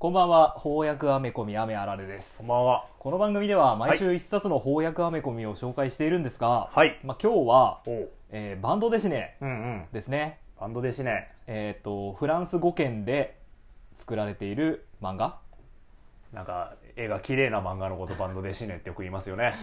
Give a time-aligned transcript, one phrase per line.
[0.00, 2.86] こんばんは翻訳アメコミ雨あられですこんばんは。
[2.98, 6.98] この番組では毎週一冊の翻訳アメコミを紹介しているんですが、はい。
[7.04, 7.80] まあ、今日は。
[7.86, 9.84] えーバンドデシネうんうん。
[9.92, 11.28] ですねバンドですね。
[11.46, 13.38] えっ、とフランス語圏で
[13.94, 15.38] 作られている漫画
[16.32, 19.54] なんか、絵が綺麗な漫画のことバンドで死ねってよく言いますよね。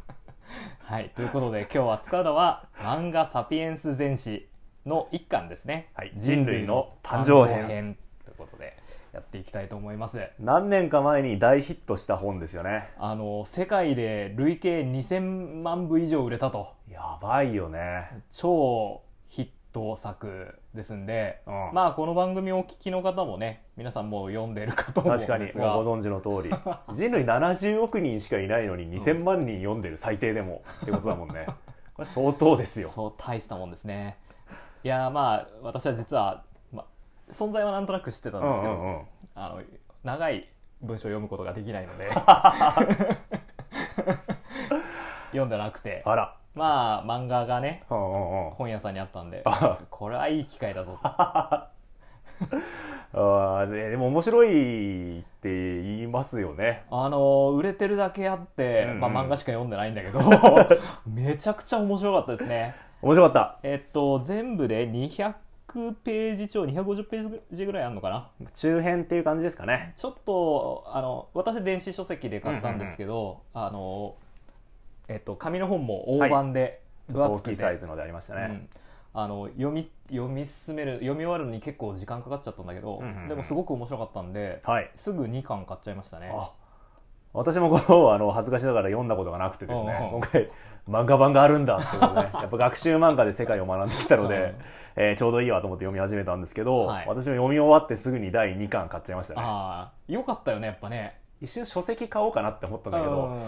[0.84, 4.48] はいということで今日扱うのは漫画サピエンス全史
[4.88, 8.76] の一巻ですね、はい人類の誕生編ということで
[9.12, 12.90] やっていきたいと思います何年か前に大ヒットした本ですよね。
[12.98, 18.22] あの世界で累計2000万部以上売れたとやばいよね。
[18.30, 26.54] 超ヒット作ですんで、うんまあこの番組をお聞きの方もね皆さんもう読んでるかと思うんで確かに、すがもうご存知の通り。
[26.94, 31.46] 人類70億人しかいないのに2000万人読んでる最低でもってことだもんね。
[31.94, 32.90] これ相当ですよ。
[32.90, 34.16] そう大したもんですね
[34.84, 36.86] いやまあ私は実は、まあ、
[37.32, 39.02] 存在はなんとなく知ってたんうですけど、んうんうん。
[39.34, 39.60] あの
[40.04, 40.48] 長い
[40.80, 42.08] 文章を読むことができないので
[45.30, 46.34] 読んでなくてあら。
[46.54, 48.54] まあ漫画がねうんうんうん。
[48.54, 51.08] 本屋さんにあったんであ これはいい機会だぞと
[53.14, 55.48] あーででも面白いって
[55.82, 56.84] 言いますよね。
[56.90, 60.20] あの売れてるだけあって、うんうんまあ、漫画しか読んでないんだけど
[61.06, 65.34] めちゃくちゃ面白かったですね面白かっえっと全部で200
[66.02, 68.30] ページ超250ページぐらいあるのかな？
[68.44, 68.50] た。
[68.52, 69.92] 中編っていう感じですかね。
[69.96, 74.16] ちょっとあの私電子書籍で買ったんですけど、あの
[75.08, 78.46] えっと紙の本も大判で分厚くて、サイズのでありましたね。
[78.50, 78.68] うん。
[79.14, 83.28] あの読み読み進める読み終わるのに結構時間かかっちゃったんだけど、うんうんうん。
[83.28, 84.90] でもすごく面白かったんで、はい。
[84.94, 86.30] すぐ2巻買っちゃいましたね。
[86.32, 86.52] あ
[87.34, 89.96] 私もこのあの恥ずかしながら読んだことがなくてですね。
[90.00, 90.20] うんうん。
[90.20, 90.50] 今回
[90.88, 94.54] 漫画版があるんだっていうね やっぱ学習漫画で世界を学んできたので、
[94.96, 97.06] えーちょうどいいわと思って読み始めたんですけど、はい。
[97.06, 99.42] 私も読み終わってすぐに第2巻買っちゃいましたね。
[99.44, 101.20] ああよかったよねやっぱね。
[101.40, 103.38] 一瞬書籍買おうかなって思ったんだけどうん。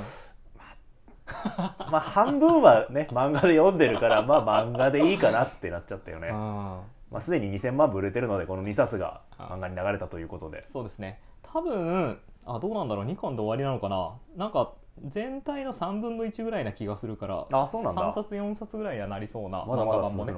[1.90, 6.34] まあ半分はね 漫画で読んでるからまあ漫画でいいかなってなっちゃったよね、うん。
[6.34, 6.83] ま
[7.14, 10.64] あ、すでに2000万部売れてるのでこの2冊が漫画に流れたということで。
[10.68, 11.20] そうですね。
[11.42, 13.06] 多分あどうなんだろう。
[13.06, 14.12] 2巻で終わりなのかな。
[14.36, 14.73] なんか
[15.06, 18.12] 全体の3分の1ぐらいな気がするからあそうなんだ。
[18.12, 20.34] 3冊4冊ぐらいにはなりそうな漫画版もね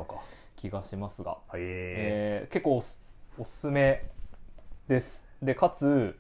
[0.56, 2.98] 気がしますが、はいえー結構おす
[3.38, 4.04] おすすめ
[4.88, 5.26] です。
[5.40, 6.16] でかつ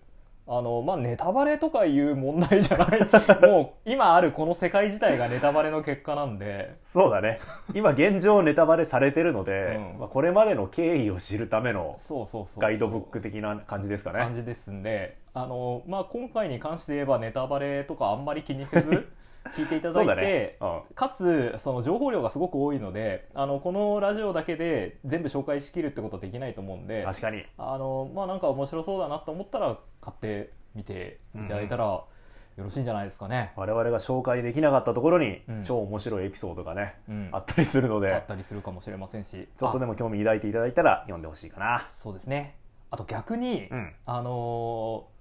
[0.54, 3.00] あの、まあ、ネタバレとかいう問題じゃない。
[3.48, 6.74] もう今あるこの世界自体がネタバレの結果なんで。
[6.84, 7.40] そうだね。
[7.72, 9.98] 今現状ネタバレされてるので、うん。
[10.00, 14.18] まあ、これまでの経緯を知るためのそうそうそうガイドブック的な感じですかね。
[14.18, 15.16] 感じですんで。
[15.32, 19.08] あの、まあ、今回に関して言えばネタバレとかあんまり気にせず
[19.56, 27.44] 聞いていただいて、だね、うん、かつその情報量がすごく多いのであのこのラジオだけで全部紹介しきるってことはできないと思うんで確かに。
[27.58, 33.52] あの、まあ、なんか面白そうだなと思ったら買ってみていただいたらよろしいんじゃないですかね。
[33.56, 35.62] 我々が紹介できなかったところに、うん。
[35.62, 37.28] 超面白いエピソードがね、うん。
[37.32, 39.48] あったりするのあっでたりするかもしれませんし。
[39.58, 41.88] ちょっとでもも興味抱いていただいたら読んでほしいかな。
[41.94, 42.56] そうですね。
[42.90, 43.94] あと逆に、うん。
[44.04, 45.12] あのー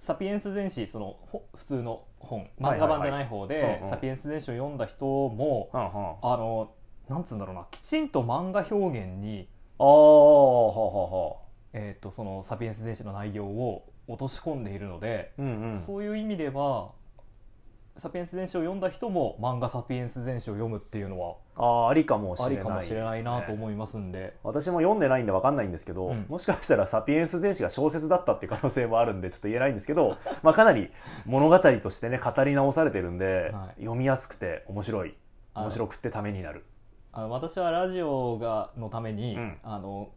[0.00, 2.48] サピエンス全史そのほ普通の本。
[2.60, 6.72] 漫画版じゃない方で、サピエンス全史を読んだ人も、ああの
[7.08, 9.48] なんつうんだろうなきちんと漫画表現に、
[9.78, 9.84] あ
[11.72, 15.80] えー、とそのサピエンス全史の内容を落とし込んでいるので、ううんうん。
[15.80, 16.92] そういう意味では
[18.00, 24.38] サピエンス全史を読んだ人も漫画サピエンス全史を読むっていうのはああありかもしあれないりかもしれないなと思いますんで。
[24.42, 26.24] 私も読んでないんで分かんないんですけど、うん。
[26.26, 30.90] もしかしたら「サピエンス全史」が小説だったっていう可能性もあるんでちょっと言えないんですけど、 まあ、かなり
[31.26, 33.82] 物語としてね語り直されてるんで、はい。
[33.82, 35.14] 読みやすくて面白い。
[35.52, 36.64] あ面白くてためになる。
[37.12, 39.58] あの私はラジオがのために、うん。
[39.62, 40.08] あの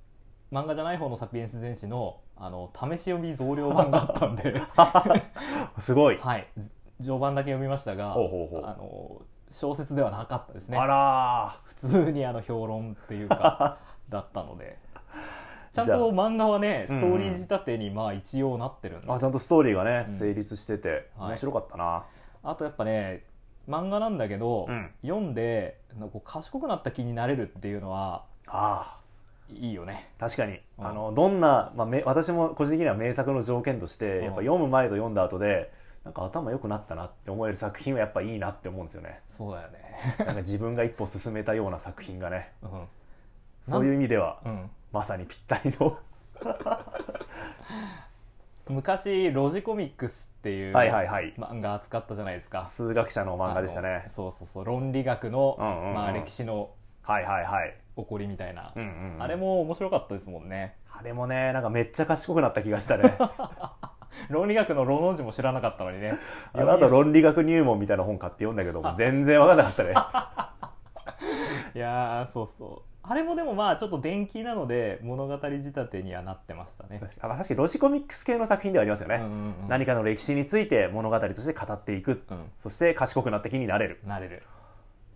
[0.53, 4.59] 漫画じゃない方の「サピエンス全史の」あの試し読み増量版があったんで、
[5.77, 6.47] すごい、はい、
[7.01, 10.77] 序盤だけ読みましたがあの小説ではなかったですね。
[10.77, 13.77] あら普通にあの評論っていうか
[14.09, 14.77] だったので。
[15.73, 20.19] ちゃんと漫画はねうんストーリー仕立てにまあ一応なってるんで、ーあちゃんとストーリーがね、うん。
[20.19, 21.29] 成立しててはい。
[21.29, 22.05] 面白かったな、
[22.43, 23.25] あとやっぱね
[23.67, 24.91] 漫画なんだけど、うん。
[25.01, 28.99] 読んでなんかこう賢くなった気になれるっていうのはあ
[29.49, 30.11] いいよね。
[30.19, 30.87] あ確かに、うん。
[30.87, 34.23] あのどんな、まあ、め私も個人的には名作の条件として、うん。
[34.25, 35.71] やっぱ読む前と読んだ後で
[36.03, 39.21] なんか頭良くなったなって思える作品はやっぱいいなって思うんですよね。
[39.29, 39.79] そうだよね。
[40.19, 42.51] なんか自分が一歩進めたような作品がね。
[42.61, 42.87] うん。
[43.61, 44.69] そういう意味ではうん。
[44.91, 45.97] まさにぴったりの。
[48.69, 51.33] 昔ロジコミックスっていうはいはいはい。
[51.35, 52.65] 漫画扱ったじゃないですか。
[52.65, 54.05] 数学者の漫画でしたね。
[54.09, 54.65] そうそうそう。
[54.65, 55.93] 論理学の、うんうんうん。
[55.93, 56.71] まあ、歴史の
[57.01, 57.75] はいはいはい。
[57.95, 59.23] 起こりみたいな、うんうんうん。
[59.23, 60.75] あれも面白かったですもんね。
[60.95, 63.17] あれもねなんかめっちゃ賢くなった気がしたね
[64.29, 66.13] 論理学のロの字も知らなかったのにね。
[66.53, 69.89] あの後論理学入門みたいな本買って読んだけども全然分かんなかったね。
[71.75, 72.93] いやーそうそう。
[73.05, 76.99] あれもでもまあちょっと電気なので物語仕立てにはなってましたね。
[77.01, 79.29] 確かあ確かにロジコミックス系の作品ではありますよね、うんうん
[79.63, 82.51] うん何かの歴史について物語として語っていく、うん。
[82.57, 83.99] そして賢くなった気になれる。
[84.05, 84.41] なれる、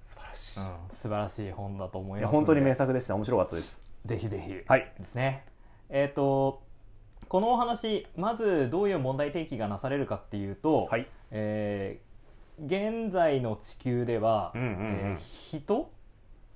[0.03, 3.15] 素晴らしい、うん、素晴らしい本だと思いいます本当に名作でした。
[3.15, 3.81] 面白かったです。
[4.05, 4.53] ぜひぜひ。
[4.67, 4.91] はい。
[4.99, 5.45] ですね。
[5.89, 6.61] えっ、と
[7.29, 11.07] このお話まずどういう問題提起がなされるかっていうと、はい。
[11.31, 12.07] えー
[12.65, 14.73] 現在の地球では、うんうんうん。
[15.11, 15.91] えー人？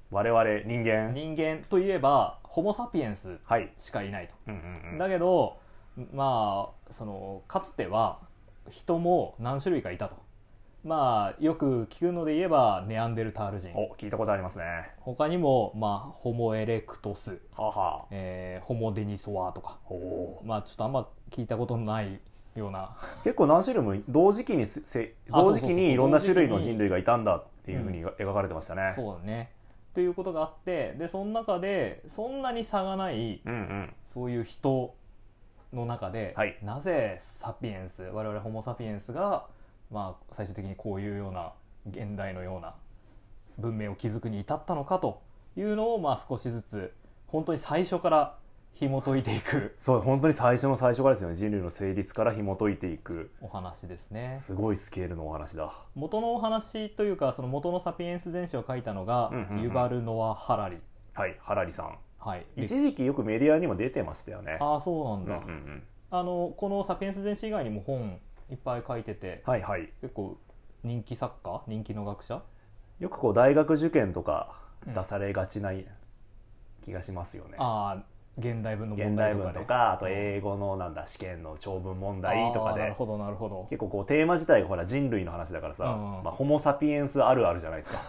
[0.09, 1.13] 我々人間？
[1.13, 5.59] 人間といえばホモ・サピエンスはい、しかいないと、うんうんうん、だけど
[6.11, 8.17] まあそのかつては
[8.69, 10.15] 人も何種類かいたと
[10.83, 13.71] まあよく聞くので言えばネアンデルタール人。
[13.75, 14.89] お聞いたことありますね。
[14.99, 17.97] 他にも、まあ、ホモ・エレクトス、はあは。
[18.03, 19.77] あえーホモ・デニソワとか。
[20.43, 22.19] まあちょっとあんま聞いたことのない
[22.55, 22.97] ような。
[23.23, 28.03] 結構何種類も同時期にせ同時期にいろんな種類の人類がいたんだっていうふうに。
[28.03, 29.51] 描かれてましたね、そうだね。
[29.93, 33.93] ということがあってでその中でそんなに差がないうんうん。
[34.09, 34.95] そういう人
[35.73, 36.57] の中で、はい。
[36.63, 39.45] なぜサピエンス我々ホモ・サピエンスが、
[39.91, 41.51] まあ、最終的にこういうような
[41.89, 42.75] 現代のような
[43.57, 45.21] 文明を築くに至ったのかと
[45.57, 46.93] いうのを、まあ、少しずつ
[47.27, 48.37] 本当に最初から
[48.73, 53.31] 紐解いていくそう本当に最初の最初からですよね人類の成立から紐解いていく。
[53.41, 54.37] お話ですね。
[54.39, 55.73] すごいスケールのお話だ。
[55.93, 59.63] 元のお話というかその元のサピエンス全史を書いたのが、うんうんうん。
[59.63, 60.77] ユバル・ノア・ハラリ、
[61.13, 61.97] はいハラリさん。
[62.17, 64.57] はい、一時期よくメディアにも出てましたよね。
[64.61, 65.83] ああそうなんだ、うんうんうん。
[66.09, 68.19] あのこの「サピエンス全史」以外にも本
[68.51, 69.89] いっぱい書いててはいはい。
[70.01, 70.37] 結構
[70.83, 71.63] 人気作家？
[71.67, 72.43] 人気の学者？
[72.99, 74.53] よくこう大学受験とか
[74.85, 74.93] うん。
[74.93, 75.71] 出されがちな
[76.83, 78.03] 気がしますよね、ああ
[78.37, 82.79] 現代文の問題とかとかあと英語のなんだ試験の長文問題とかで。
[82.79, 83.67] なるほどなるほど。
[83.69, 85.87] 結構こうテーマ自体がほら人類の話だからさ、う
[86.21, 88.01] んまあ、ホモ・サピエンスあるあるじゃないですか。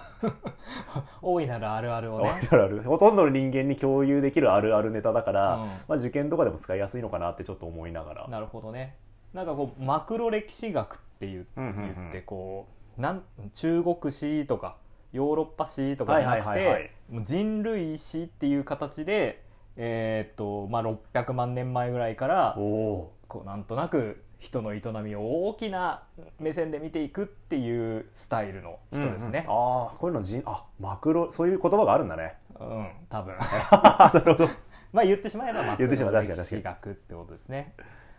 [1.20, 2.30] 大いなるあるあるをね。
[2.50, 2.82] あるある。
[2.84, 5.66] ほとんどの人間に共有できるあるあるネタだから、うん。
[5.66, 8.28] まあ、受験とかでも使いやすいのかなってちょっと思いながら。
[8.28, 8.96] なるほどね
[9.34, 12.68] なんかこうマクロ歴史学って言,、ってこ
[12.98, 14.76] うなん中国史とか
[15.12, 16.92] ヨーロッパ史とかじゃなくて
[17.22, 19.42] 人類史っていう形で、
[19.76, 23.12] えーっとまあ、600万年前ぐらいからこ
[23.42, 26.02] うなんとなく人の営みを大きな
[26.40, 29.44] 目線で見ていくっていうスタイルの人ですね。
[29.46, 33.34] うんうんああこういうの人あマクロそういう言葉があるんだねうん、多分。
[33.38, 34.50] なるほど
[34.92, 37.74] まあ言ってしまえばマ言ってしまえば確かに歴史学ってことですね。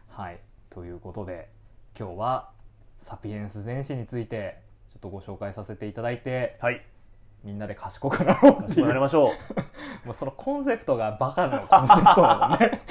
[0.09, 0.39] はい。
[0.73, 1.49] ということで
[1.97, 2.49] 今日は
[3.03, 4.57] サピエンス全史について
[4.91, 6.83] ちょっとご紹介させていただいてはい。
[7.43, 8.87] みんなで賢くなろうっていう。
[8.87, 9.33] なりましょう。
[10.07, 12.81] もうそのコンセプトがバカのコンセプトなのね。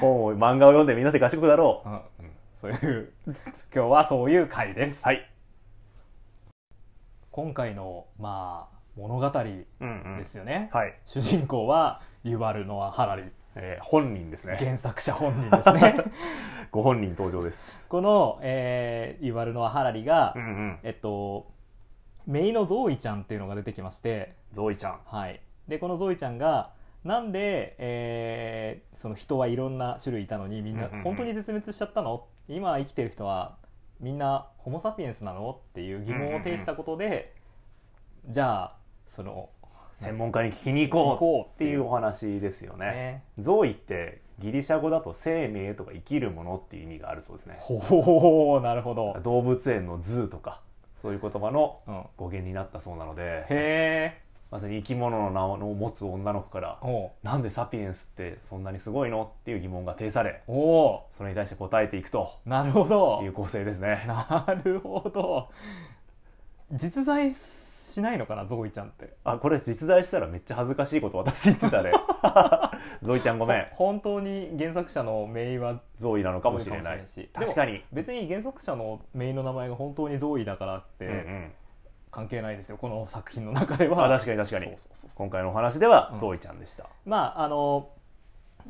[0.00, 1.88] 本を漫画を読んでみんなで賢くなろう。
[1.88, 2.00] うん
[2.60, 3.34] そういう今
[3.72, 5.04] 日はそういう回です。
[5.04, 5.30] はい。
[7.30, 10.18] 今回のまあ物語うんうん。
[10.18, 10.70] ですよね。
[10.72, 13.24] はい、主人公はユバル・ノア・ハラリ
[13.54, 14.56] えー本人ですね。
[14.58, 15.96] 原作者本人ですね。
[16.70, 17.86] ご本人登場です。
[17.88, 20.78] この、えー、ユバル・ノア・ハラリが、うんうん。
[20.82, 21.50] えっと
[22.26, 25.00] 姪のゾーイちゃんっていうのが出てきまして、ゾイちゃん。
[25.04, 32.26] はい、でこのゾーイちゃんがなんで、えーその人はいろんな種類いたのにみんな本当に絶滅しちゃったの？
[32.48, 33.56] 今生きてる人は
[33.98, 35.50] みんなホモ・サピエンスなの？
[35.50, 37.34] っていう疑問を呈したことで、
[38.26, 38.76] じゃあ
[39.08, 39.48] その
[40.00, 42.86] 専門家に聞きに行こうっていうお話ですよね。
[42.86, 43.22] ね。
[43.38, 47.56] ゾイってギリシャ語だと生命とか生きるものっていう意味があるそうですね。
[47.58, 50.62] ほうなるほど、動物園のズーとか
[51.02, 54.22] そういう言葉のうん、語源になったそうなのでへえ。
[54.50, 56.80] まさに生き物の名を持つ女の子から
[57.22, 61.00] なんでサピエンスってそんなにすごいのっていう疑問が呈されおう。
[61.10, 62.32] それに対して答えていくと。
[62.46, 63.20] なるほど。
[63.22, 64.04] いう構成ですね。
[64.08, 65.50] なるほど。
[66.72, 67.30] 実在
[67.90, 69.14] しないのかなゾーイちゃんって。
[69.24, 71.92] あこれ実在したらめっちゃ恥ずかしいこと私言ってたね。
[73.02, 73.66] ゾイちゃんごめん。
[73.72, 77.06] ほ本当に原作者のメイはゾイなのかもしれない。
[77.06, 77.84] し確かに。
[77.92, 81.52] 別に原作者のメイの名前が本当にゾーイだからっうんうてん。
[82.10, 84.76] 関係ないですよこの作品の中であは確かに確かに。
[85.14, 86.18] 今回のお話ではうん。
[86.18, 86.86] ゾイちゃんでした。
[87.04, 87.88] まああの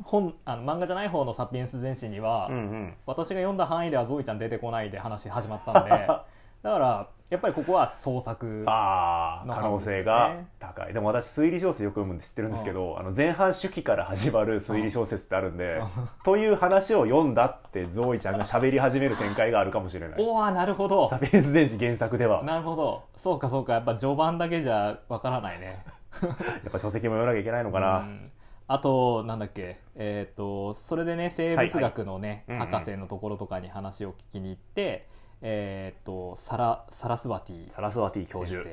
[0.03, 2.93] 本あの漫画じゃない方の「サピエンス全史」には、うんうん。
[3.05, 5.91] 私が読んだ範囲ではゾイちゃん出てこないで話始まったんで
[6.63, 10.93] だからやっぱりここは創作ああ可能性が高い。
[10.93, 15.81] でも私推理小説よく読むんで知ってるんですけど、あの前半手記から始まる推理小説ってあるんで、
[16.25, 20.19] という話を読んだってゾーイちゃんが喋り始める展開があるかもしれない。
[20.21, 21.07] おおなるほど。
[21.07, 22.39] サピエンス全史原作では。
[22.39, 23.03] やなるほど。
[23.15, 23.73] そうかそうか。
[23.73, 25.85] やっぱ序盤だけじゃわからないね。
[26.67, 28.31] っぱ書籍も読まなきゃいけないのかな、うん。
[28.67, 29.79] あとなんだっけ。
[29.95, 32.67] えっ、とそれでね生物学のね、はいはい。
[32.67, 35.07] うんうん博士のところとかに話を聞きに行って
[35.41, 38.61] えっ、とサラサラスワティサラスワティ教授。
[38.61, 38.69] うん。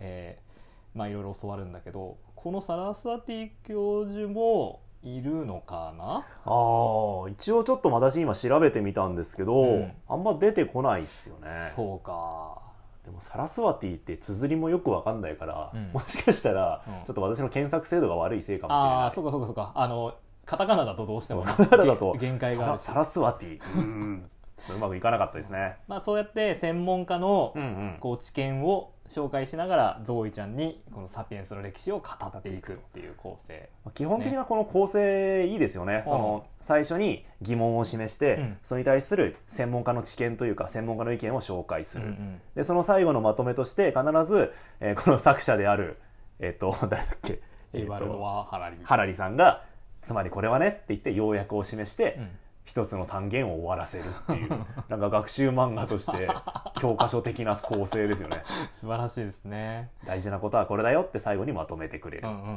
[0.00, 0.52] えー
[0.94, 6.04] まあいろいろ教わるんだけどこのサラスワティ教授もいるのかな？
[6.44, 9.92] ああ一応ちょっと私今調べてみたんですけど、うん。
[10.06, 11.48] あんま出てこないっすよね。
[11.74, 12.60] そうか。
[13.06, 15.92] でもサラスワティって綴りもよくわかんないから、うん。
[15.92, 17.04] もしかしたら、うん。
[17.06, 18.92] ちょっと私の検索精度が悪いせいかもしれない。
[18.98, 19.72] ああそうかそうかそうか。
[19.74, 20.14] あの
[20.44, 22.82] カタカナだとどうしてもカタカナだと限界があるし。
[22.82, 23.60] サラスワティ。
[23.76, 24.30] うん
[24.70, 25.76] うまくいかなかったですね。
[25.88, 27.54] まあそうやって専門家の
[28.00, 33.68] こう知見を紹介しながらゾーイちゃんにこのサピエンスの歴史を語っていくっていう構成。
[33.94, 36.02] 基本的なこの構成いいですよね。
[36.06, 38.58] その最初に疑問を示して、うん。
[38.62, 42.40] それに対する専門家の知見というか専門家の意見を紹介する、うんうん。
[42.54, 45.98] でその最後のまとめとして必ず、えーこの作者である
[46.38, 47.40] えっ、と 誰だっけ、
[47.72, 48.76] えーとエヴァルドワ・ハラリ。
[48.82, 49.64] ハラリさんが
[50.02, 52.30] つまりこれはねって言って要約を示して、うん
[52.64, 54.50] 一つの単元を終わらせるっていう
[54.88, 56.28] なんか学習漫画として
[56.80, 58.42] 教科書的な構成ですよね。
[58.72, 59.90] 素晴らしいですね。
[60.06, 62.50] 大事なことはこれだよって最後にまとめてくれる、うんうんうんう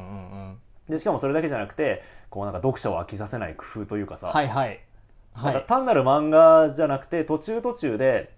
[0.52, 0.62] ん。
[0.90, 4.80] でしかもそれだけじゃなくてこうなんか読者を飽きさせない工夫というかさ、はいはい。
[5.34, 8.34] はなんかい単なる漫画じゃなくて途中途中で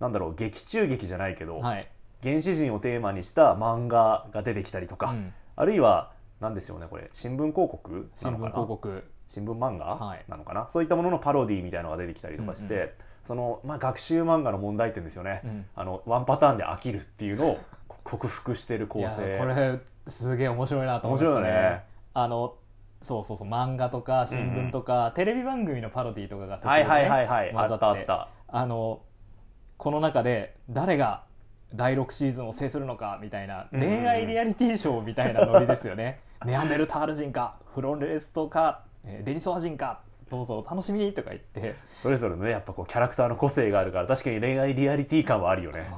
[0.00, 1.88] なんだろう劇中劇じゃないけど、はい。
[2.22, 5.34] 原始人をテーマにした漫画が出てきたりとか、うん。
[5.56, 7.10] あるいは何でしょうねこれ。
[7.12, 8.50] 新聞広告な新聞のかな？
[8.50, 10.24] 広告新聞漫画、はい。
[10.28, 10.68] なのかな？
[10.68, 15.66] そういったもののパロディみたいのが出てきたりとかして、うんうその、まあ、学習漫画の問題点ですよね、うん。
[15.76, 21.84] あのワンパターンで飽きるっていうのをこ 克服してる構いや成これすげえ面白いなと思いました面白いよね。
[22.12, 22.54] あの
[23.02, 27.50] そうそうそう漫画とか新聞とか、テレビ番組のパロディとかが途中でねはいはいはいはい。
[27.50, 28.28] あ混ざったあった。
[28.48, 29.00] あの
[29.76, 31.22] この中で誰が
[31.74, 33.98] 第6シーズンを制するのかみたいなうんうんうん。
[34.00, 41.74] 恋愛リアリティショーみたいなノリですよね、 ネアンデルタール人かフロレストかえーデニソワ人かどうぞお楽しみにとか言って。
[42.02, 45.90] それぞれのねやっぱこうキャラクターの個性があるから確かに恋愛リアリティ感はあるよね。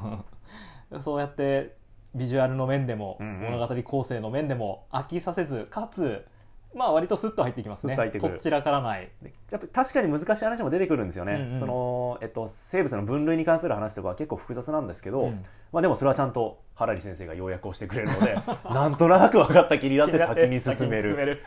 [1.00, 1.76] そうやって
[2.14, 3.52] ビジュアルの面でも、うんうん。
[3.52, 6.25] 物語構成の面でも飽きさせずかつ
[6.74, 7.94] まあ割とスッと入ってきますね。
[7.94, 9.10] と入っちらからない。
[9.22, 11.58] でやっぱ確かに難しい話も出てくるんですよね、うんうん。
[11.58, 15.44] そのえっと、生物の分類に関する話とかは結構複雑なんですけど、うん。
[15.72, 18.36] まあ、でもそれはちゃんとハラリ先生が要約をしてくれるので
[18.70, 21.16] なんとなく分かった気になって 先に進める。
[21.16, 21.42] る。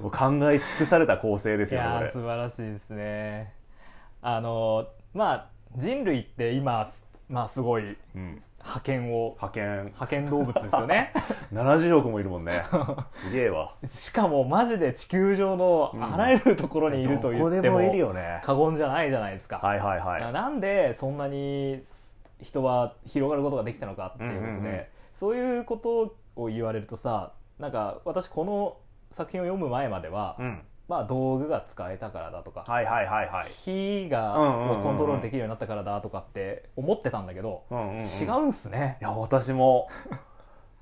[0.00, 3.52] もう考え尽くされた構成ですいよね素晴らしいですね。
[4.22, 5.46] あのまあ
[5.76, 6.86] 人類って今
[7.30, 9.36] まあすごいうん、覇権を。
[9.40, 9.84] 派遣。
[9.84, 11.12] 派遣動物ですよね。
[11.54, 12.64] 70億もいるもんね。
[13.10, 13.76] すげえわ。
[13.84, 18.40] しかもマジで地球上のあらゆるところにいると言ってもでもいるよね。
[18.42, 20.32] 過言じゃないじゃないですか、はいはいはい。
[20.32, 21.82] なんでそんなに
[22.40, 24.84] 人は広がることができたのかっていうことで、うんうんうん。
[25.12, 28.76] そういうことを言われるとさなんか私この
[29.12, 33.48] 作品を読む前までは、うんまあ道具が使えたからだとか、はいはいはいはい。
[33.48, 34.34] 火が
[34.82, 37.96] コントロールできるようになったからだとかって思ってたんだけど、うんうんうん。
[37.98, 38.98] 違うんすね。
[39.00, 39.88] いや私も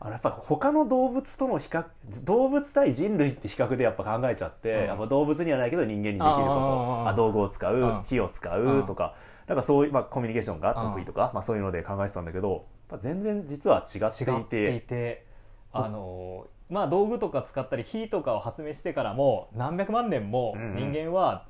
[0.00, 1.84] あのやっぱ他の動物との比較
[2.24, 4.86] 動物対人類って比較でやっぱ考えちゃって、うん。
[4.86, 7.04] やっぱ動物にはないけど人間にできること。
[7.06, 8.02] あ道具を使う、うん。
[8.08, 8.86] 火を使う、うん。
[8.86, 9.14] とか
[9.46, 12.64] なんかそういう、まあ、コミュニケーションが得意とか、まあ、そういうので考えてたんだけど
[12.98, 15.26] 全然実は違ってい違っていてて
[15.70, 21.46] あのまあ道具とか使ったり火とかを発明してからも何百万年も人間は、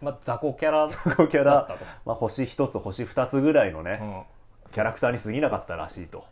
[0.00, 1.54] まあ、雑魚キャラこのキャラ。
[1.54, 4.04] だったと、まあ、星一つ星二つぐらいのね、う
[4.68, 4.72] ん。
[4.72, 6.24] キャラクターに過ぎなかったらしいと。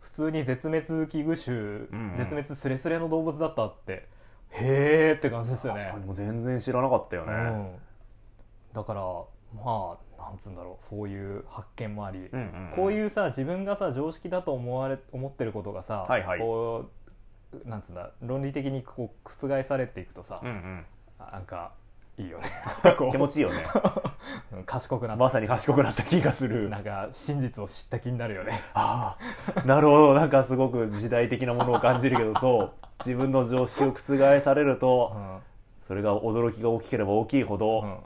[0.00, 2.16] 普通に絶滅危惧種、んうん。
[2.16, 4.06] 絶滅スレスレの動物だったって。
[4.50, 5.80] へーって感じですよね。
[5.80, 7.74] 確かにもう全然知らなかったよね、うん、
[8.72, 9.02] だから
[9.64, 10.84] まあなんつうんだろう。
[10.84, 12.72] そういう発見もあり、うんうんうん。
[12.74, 16.38] こういうさ自分がさ常識だと思われ思ってることがさ、はいはい。
[16.38, 16.90] こう
[17.64, 20.84] なんつうんだ論理的にこう覆されていくとさ、うんうん。
[21.32, 21.72] なんか
[22.18, 22.44] いいよね。
[23.10, 23.66] 気持ちいいよね。
[24.52, 26.68] う ん賢くなっまさに賢くなった気がする。
[26.68, 28.60] なんか真実を知った気になるよね。
[28.74, 29.16] あ
[29.56, 30.14] あなるほど。
[30.14, 32.72] なんかすごく時代的なものを感じるけどそう。
[33.00, 35.38] 自分の常識を覆されると、うん。
[35.82, 37.98] それが驚きが大きければ大きいほど、うん。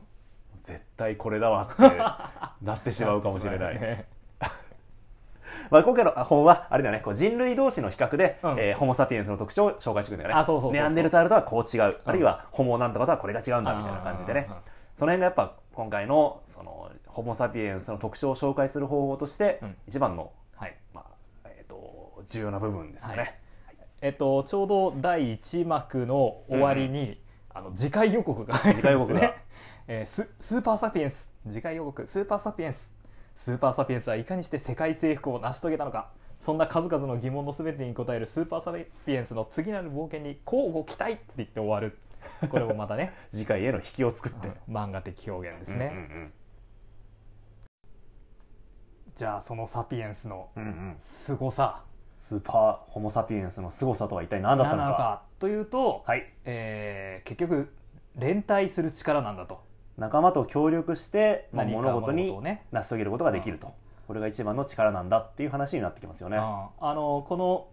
[0.62, 1.82] 絶対これだわって
[2.62, 4.06] なってしまうかもしれない、 ね
[5.70, 8.56] まあ、今回の本はあれだよねこう人類同士の比較で、うん。
[8.58, 10.40] えーホモ・サピエンスの特徴を紹介してくるんだよね。
[10.40, 14.46] あそうそうネアンデルタールとはこう違う、あるいはホモなんとかとはこれが違うんだみたいな感じでね。
[14.48, 14.56] うん。
[14.96, 19.76] その辺がやっぱ今回のそのホモ・サピエンスの特徴を紹介する方法として、うん。
[19.86, 20.76] 一番の、はい。
[20.94, 21.04] ま
[21.44, 23.34] あえー、と重要な部分ですよね、はい。
[24.02, 27.20] えっと、ちょうど第1幕の終わりに、
[27.52, 29.34] あの次回予告が入るんです、ね、次回予告が。
[29.88, 31.28] えーススーパーサピエンス。
[31.48, 32.06] 次回予告。
[32.06, 32.99] スーパーサピエンス
[33.34, 36.10] スーパーサピエンスはいかにして世界征服を成し遂げたのか。
[36.38, 41.98] そんな数々の疑問の全てに答えるスーパーサピエンスの次なる冒険に交互期待って言って終わる。
[42.48, 46.32] これもまたね 次回への引きを作って、漫画的表現ですね、うんうん
[49.14, 50.68] じゃあそのサピエンスのうんうん。
[50.68, 51.82] うん凄さ。
[52.16, 56.32] スーパーホモ・サピエンスの凄さとは一体何だったのかというと、はい。
[56.44, 57.74] えー結局
[58.16, 59.62] 連帯する力なんだと
[60.00, 62.34] 仲間と協力して、まあ、物事に
[62.72, 63.74] 成し遂げることができると、
[64.08, 67.68] これが一番の力なんだっていう話になってきますよね、ああのこの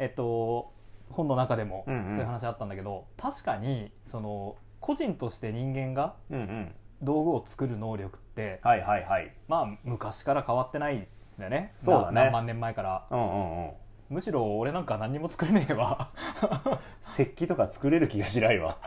[0.00, 0.72] えっと
[1.10, 2.06] 本の中でもそううん。
[2.10, 6.74] うんいう話あったんだけど、確かにその個人として人間がうんうん。
[7.00, 9.32] 道具を作る能力って、はいはいはい。
[9.46, 11.06] まあ昔から変わってないん
[11.38, 11.74] だよね。
[11.78, 12.14] そうだね。
[12.14, 13.06] な何万年前から。
[13.10, 13.70] うんうんうん。
[14.10, 16.10] むしろ俺なんか何にも作れねえわ。
[17.02, 18.78] 石器とか作れる気がしないわ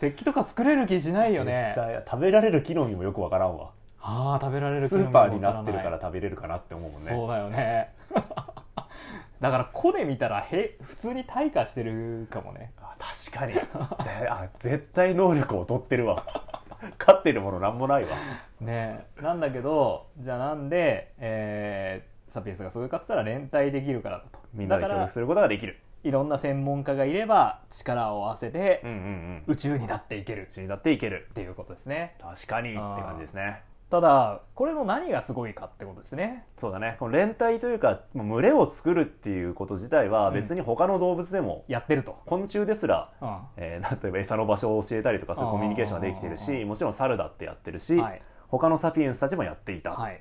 [0.00, 1.76] 石器とか作れる気しないよね。
[2.08, 3.70] 食べられる木の実もよくわからんわ。
[4.00, 7.10] ああ食べられるスーパーになってるから食べれるかなって思うもんね。
[7.10, 7.92] そうだよね。
[9.40, 12.72] だから個で見たらへ普通に退化してるかもね。
[12.80, 13.54] あ確かに。
[13.54, 13.60] ぜ
[14.28, 16.24] あ絶対能力を劣ってるわ。
[16.98, 18.10] 勝ってるものなんもないわ。
[18.60, 19.06] ね。
[19.18, 24.38] えなんだけどじゃあなんで、えーサピエンスがそういうかって言ったら連帯できるからだと。
[24.52, 29.42] みんなで協力することができるいろんな専門家がいれば力を合わせてうんうんうん。
[29.46, 30.46] 宇宙になっていける。
[30.48, 31.26] 一緒になっていける。
[31.30, 32.14] っていうことですね。
[32.20, 32.70] 確かに。
[32.70, 33.62] って感じですね。
[33.90, 36.44] ただこれの何がすごいかってことですね。
[36.58, 36.96] そうだね。
[37.00, 43.38] この連帯というか群れを作るっていうこと自体は別に他の動物でも、やってると、昆虫ですら、うん。
[43.56, 48.22] えー例えば餌の場所を教えたりとかそういうコミュニケーションができてるうんうんしもちろん猿だってやってるし、はい。
[48.48, 50.14] 他のサピエンスたちもやっていた、はい。
[50.14, 50.18] ん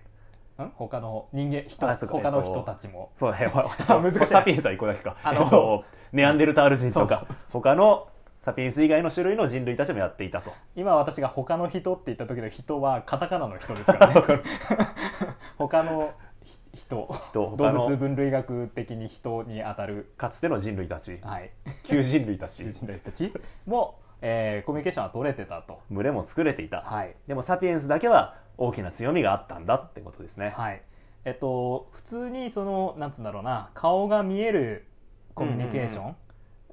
[0.76, 3.52] 他の人間人他のえっと人たちも、そうだ ね
[3.88, 4.28] 難しい。
[4.28, 5.16] サピエンスは一個だけか。
[5.24, 8.08] あのえっとネアンデルタール人とか他の
[8.42, 10.52] サピエンス以外の種類の人類たちもやっていたと。
[10.76, 14.24] 今私が他の人って言った時の人はカタカナの人です からね
[15.58, 17.10] 他のひ人。
[17.34, 21.20] 動物の分類学的に人に当たる、かつての人類たち。
[21.22, 21.52] はい、
[21.84, 22.72] 旧人類たち。
[22.72, 23.34] 人類たち。
[23.66, 25.82] も、えーコミュニケーションは取れてたと。
[25.92, 27.16] 群れも作れていた、はい。
[27.28, 30.82] でもサピエンスだけは大きな強みがあったんだってことですね、はい。
[31.26, 34.86] えっと普通にそのなんつうんだろうな顔が見える
[35.34, 36.14] コミュニケーショ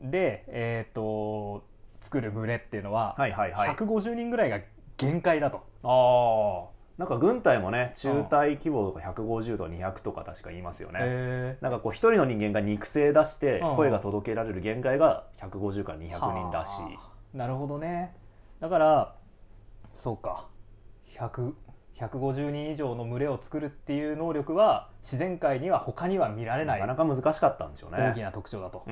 [0.02, 1.64] ンで、えっと
[2.00, 3.70] 作る群れっていうのは、はいはいはい。
[3.70, 4.60] 150人ぐらいが
[4.96, 5.64] 限界だと。
[5.82, 17.36] ああなんか軍隊もね中隊規模とか150とか200とか確か言いますよね、えなんかこう一人の人間が肉声出してうん声が届けられる限界が150から200人らしい、はあ。
[17.36, 18.14] なるほどね。
[18.60, 19.14] だから
[19.96, 20.46] そうか。
[21.18, 21.52] 100
[21.94, 27.98] 150人以上の群れを作るっていう能力は自然界には他には見られなないかなか難しかったんでしょうね。
[27.98, 28.84] 大きな特徴だと、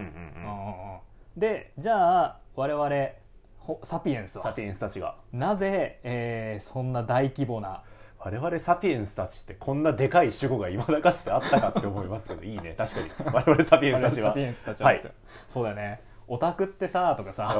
[1.36, 3.12] でじゃあ我々
[3.58, 5.16] ほサピエンスはサピエンスたちが。
[5.32, 7.82] なぜ、えーそんな大規模な
[8.18, 12.74] 我々サピエンスたちってこんなでかい主語が今だかつてあったかって思いますけどいいね。
[12.78, 13.10] 確かに。
[13.34, 14.30] 我々サピエンスたちは。
[14.30, 14.92] サピエンスたちは。
[14.92, 15.10] ですよ、
[15.48, 17.54] そうだよねオタクってさとかさ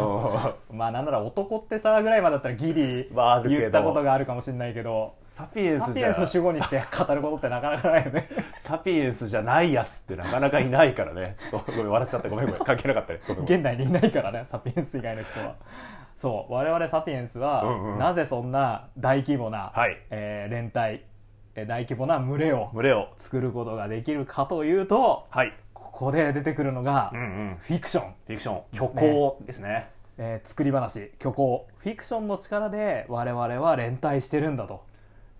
[0.70, 6.14] うん まあなんなら男ってさぐらいまでだったらギリ言ったことがあるかもしれないけどサピエンサスじゃ。
[6.14, 8.28] ピエンス主語にして語ることってなかなかないよね。
[8.60, 11.36] サピエンスじゃないやつってなかなかいないからね。
[11.50, 13.20] ごめん笑っちゃったごめんごめん関係なかったね。
[13.44, 15.54] 現代にいないからねサピエンス以外の人は。
[16.16, 17.98] そう我々サピエンスは、うんうん。
[17.98, 19.98] なぜそんな大規模な、はい。
[20.10, 21.04] えー連帯
[21.54, 23.08] えー大規模な群れを群れを。
[23.18, 25.52] 作ることができるかというとはい
[25.92, 27.10] ここで出てくるのが、
[27.60, 28.62] フィクション、フィクション。
[28.72, 29.90] 虚構ですね。
[30.18, 31.12] えー作り話。
[31.20, 31.68] 虚構。
[31.76, 34.84] フィクションの力で我々は連帯してるんだと、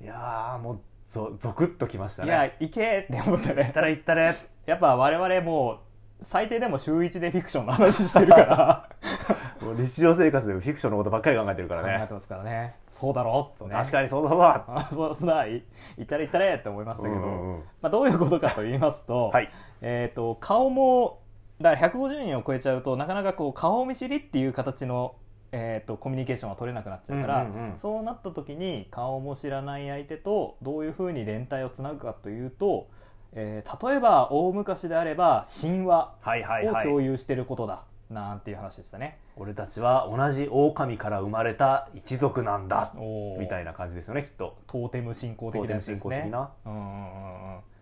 [0.01, 2.29] いやーもうゾゾクッときましたね。
[2.29, 3.65] いやいけって思ってね。
[3.65, 4.37] 行ったら行ったね。
[4.67, 8.88] やっぱ我々もう最低でも週一でフィクションの話してるから
[9.62, 11.98] もう日常生活でもフィクションのことばっかり考えてるからね。
[11.98, 12.75] 考えてますからね。
[12.90, 13.70] そうだろうね。
[13.75, 14.64] 確かにそうだわ。
[14.68, 15.62] あそうそうだい
[15.96, 17.62] 行ったれ行ったれって思いましたけど、うんうんうん。
[17.81, 19.51] まあ、どういうことかと言いますと,、はい。
[19.81, 21.20] えー、と顔も
[21.61, 25.14] だから150人を超えちゃうとなかなかこう顔見知りっていう形の、
[25.53, 27.79] えー、とコミュニケーションが取れなくなっちゃうから、うんうんうん。
[27.79, 32.88] そうなった時に顔も知らない相手とどういうふうに連帯をつなぐかというと、
[33.33, 36.87] えー例えば大昔であれば神話はいはいをはい。
[36.87, 39.18] 共有してることだ、なんていう話でしたね。
[39.37, 42.92] 俺たちは同じ狼から生まれた一族なんだ。
[43.38, 44.59] みたいな感じですよねきっと。
[44.66, 45.75] トーテム信仰的な。
[45.75, 46.62] やつですねま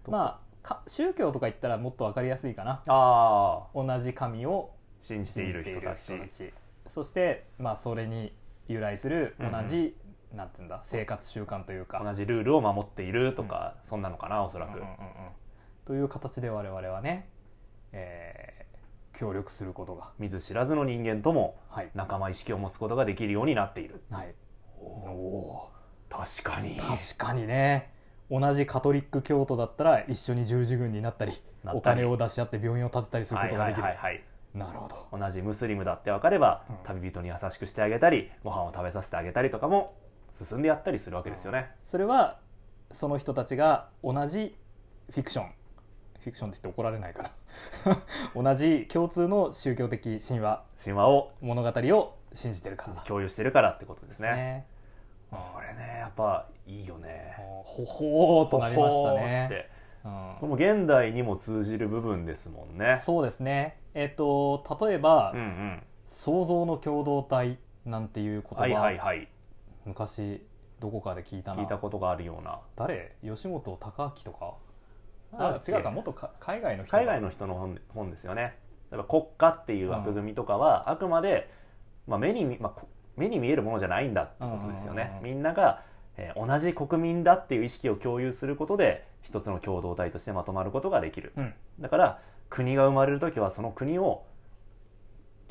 [0.08, 2.82] あか宗教とか言ったらもっと分かりやすいかな。
[2.86, 6.52] ああ同じ神を信じている人たち。
[6.88, 8.34] そして、まあ、それに
[8.66, 9.96] 由来する同じ
[10.34, 12.02] なんていうんだ生活習慣というか。
[12.04, 14.94] 同じルールを守っているとか、そんなのかなおそらく、うんうんうんうん。
[15.86, 17.28] という形で我々はね、
[17.92, 18.59] えー
[19.20, 24.00] 協力することが見ず知らずの人間ともはい、仲間意識を持つことができるようになっている。
[24.10, 24.34] はい、
[24.80, 25.68] お
[26.08, 26.80] 確かに。
[26.80, 27.92] ー確かにね。
[28.30, 31.32] 同じカトリック教徒だったら一緒に十字軍になったり
[31.66, 35.18] お金を出し合って病院を建てたりすることができる、はいはいなるほど。
[35.18, 36.76] 同じムスリムだって分かれば、うん。
[36.84, 39.94] 旅人に優しくしてあげたりご飯を食べさせてあげたりとかも
[40.32, 42.38] 進んでやったりするわけですよね、それは
[42.90, 44.56] その人たちが同じ
[45.10, 45.50] フィクション
[46.22, 48.02] フィクションって言って怒られないかな
[48.34, 50.64] 同じ共通の宗教的神話。
[50.82, 51.32] 神話を。
[51.40, 52.94] 物語を信じてるから。
[52.94, 54.32] だ共有してるからってことですね。
[54.32, 54.66] ね。
[55.30, 57.34] これねやっぱいいよね。
[57.64, 59.46] ほほーっとなりましたね。
[59.48, 59.70] て。
[60.04, 60.36] うん。
[60.40, 62.98] これも現代にも通じる部分ですもんね。
[63.02, 63.78] そうですね。
[63.94, 65.82] えっ、と例えば、うんうん。
[66.08, 69.28] 創造の共同体なんていう言葉、はいはいはい。
[69.86, 70.44] 昔
[70.80, 71.62] どこかで聞いたな。
[71.62, 72.60] 聞いたことがあるような。
[72.76, 73.16] 誰？
[73.22, 74.54] 吉本隆明とか？
[75.32, 78.56] あ違うかもっとか海外の人が海外の人の本本ですよね。
[78.90, 81.50] 例えば国家っていう枠組みとかは、あくまで、
[82.08, 85.08] まあ、目に見、まあこ、目に見えるものじゃないんだってことですよね、うん。
[85.08, 85.82] うんうんうんみんなが、
[86.16, 91.32] えー同じ国民だっていう意識を共有することで一つの共同体としてまとまることができる。
[91.36, 91.54] うん。
[91.78, 94.24] だから国が生まれる時はその国を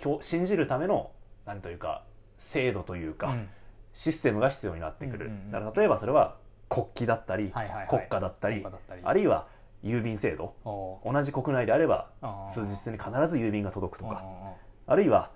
[0.01, 1.11] 共信じるための
[1.45, 2.03] なんというか
[2.37, 3.49] 制度というか、うん。
[3.93, 6.35] システムが必要になってくる、うんうんうんだから例えばそれは
[6.69, 7.51] 国旗だったり
[7.89, 8.63] 国家だったり。
[9.03, 9.47] あるいは
[9.83, 12.09] 郵便制度同じ国内であれば
[12.47, 14.23] 数日に必ず郵便が届くとか。
[14.23, 14.53] あ
[14.87, 15.29] あるいは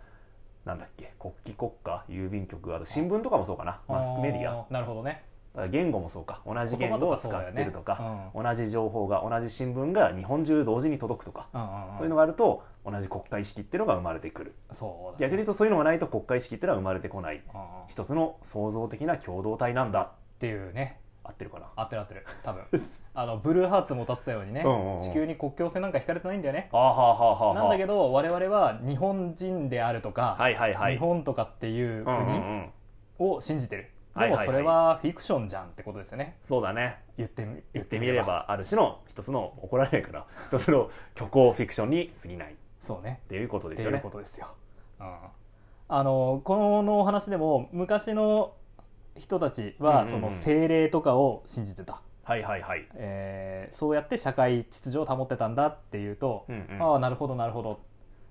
[0.65, 3.79] なんだっけ国旗国家郵便局あと新聞とかもそうかな。
[3.88, 4.65] ーマスメディア。
[4.69, 5.23] なるほどね。
[5.69, 6.41] 言語もそうか。
[6.47, 8.49] 同じ言語を使ってるとか言葉とかそうだよね。
[8.49, 11.47] 同じ情報が同じ新聞が日本中同時に届くとか。
[11.53, 11.97] うんうんうん。
[11.97, 14.56] そういうのがあると同じ国家意識っていうのが生まれてくる。
[14.71, 15.17] そうだね。
[15.19, 17.43] 逆に言うとそういうのがないと国家意識っていうのは生まれてこない。
[17.88, 20.12] 一つの創造的な共同体なんだ。
[20.39, 20.99] ていうね。
[21.23, 21.67] 合ってるかな。
[21.75, 22.25] 合ってる合ってる。
[22.43, 22.63] 多分
[23.15, 24.99] あのブルーハーツも立ってたようにね、うんうんうん。
[24.99, 26.69] 地球に国境線なんか引かれてないんだよね。
[26.71, 30.93] なんだけど我々は日本人であるとか、はいはいはい。
[30.93, 32.71] 日本とかっていう国ん
[33.19, 36.38] を信じてる、でもそれはフィクションじゃんってことですよね。
[36.43, 36.97] そうだね。
[37.17, 38.45] 言ってみ言ってみれば。
[38.47, 42.54] ある種の一つの怒られないから一つの虚構フィクションに過ぎない。
[42.54, 43.21] っそうね。
[43.30, 44.47] ていうことっていうですよねことですよ、
[44.99, 45.15] うん、
[45.88, 48.56] あのこのお話でも昔の
[49.17, 52.88] 人たちはその精霊とかを信じてた、はいはいはい。
[52.95, 56.81] えーそうやって社会秩序を保ってたんだっていうと、うんうん。
[56.81, 57.79] ああなるほどなるほど。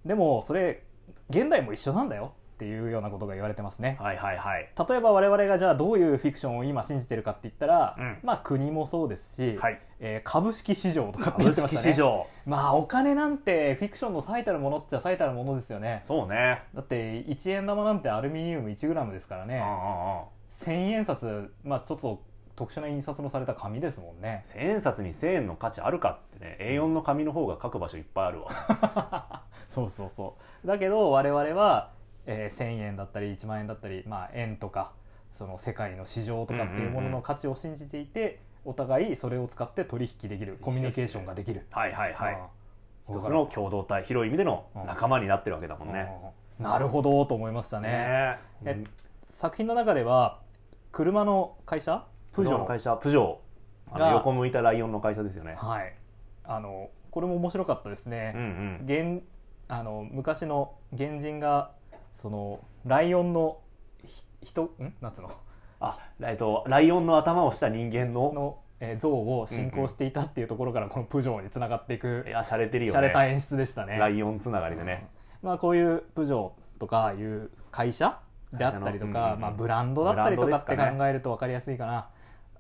[0.05, 0.83] でもそれ
[1.31, 3.96] 現代も一緒なんだよっていうようなことが言われてますね。
[4.00, 4.70] はいはいはい。
[4.88, 8.18] 例えば我々がじゃあどういうフィクションを今信じてるかって言ったら、うん。
[8.22, 9.81] まあ国もそうですし、はい。
[10.00, 11.92] えー株式市場とかって言ってましたね。
[11.92, 12.26] 市場。
[12.46, 16.00] まあお金なんてフィクションの最たるものっちゃ最たるものですよね。
[16.05, 16.62] そうね。
[16.74, 19.57] だって1円玉なんてアルミニウム 1g ですからね。
[19.57, 20.22] うんうんうん。
[20.61, 22.22] 1000円札まあちょっと
[22.55, 24.43] 特殊な印刷のされた紙ですもんね。
[24.45, 29.43] 千円札に1000円の価値あるかってね A4 の紙の方が書く場所いっぱいあるわ。
[29.69, 30.67] そうそうそう。
[30.67, 31.91] だけど我々は、
[32.27, 34.93] えー1000円だったり1万円だったり、まあ、円とか
[35.33, 41.67] その世界の市場とかっていうものの価値を信じていて、お互いそれを使って取引できるコミュニケーションができる。
[41.71, 42.35] はいはいはい。
[43.09, 43.17] うん。
[43.19, 46.07] 一つの共同体広い意味での仲間になってるわけだもんね。
[46.61, 46.65] うん。
[46.65, 47.88] なるほどと思いましたね。
[47.88, 48.85] ねえ
[49.31, 50.41] 作品の中では
[50.93, 52.59] 車の会社プジョー。
[52.59, 52.97] の会社。
[52.97, 53.37] プジョー。
[53.95, 55.55] あのが横向いたライオンの会社ですよね。
[55.59, 55.95] はい。
[56.45, 58.81] あのこれも面白かったですうんね、うん。
[58.85, 59.23] 現
[59.68, 61.73] あの昔の原人が
[62.14, 63.59] そのライオンの
[64.05, 64.95] ひ人ん？
[65.01, 65.31] なんつうの？
[65.81, 72.99] あえっとライオンの頭をした人間のの、えー像を信仰していたっていうところからこのプジョーにつながっていくいや洒落てるよね。
[72.99, 73.99] 洒落た演出でしたね。
[73.99, 75.07] ライオンつながりでね
[75.42, 78.18] まあ、こういうプジョーとかいう会社
[78.53, 79.40] であったりとか、うんうんうん。
[79.40, 82.09] まあ、ブランドだったりとかって考えると分かりやすいかな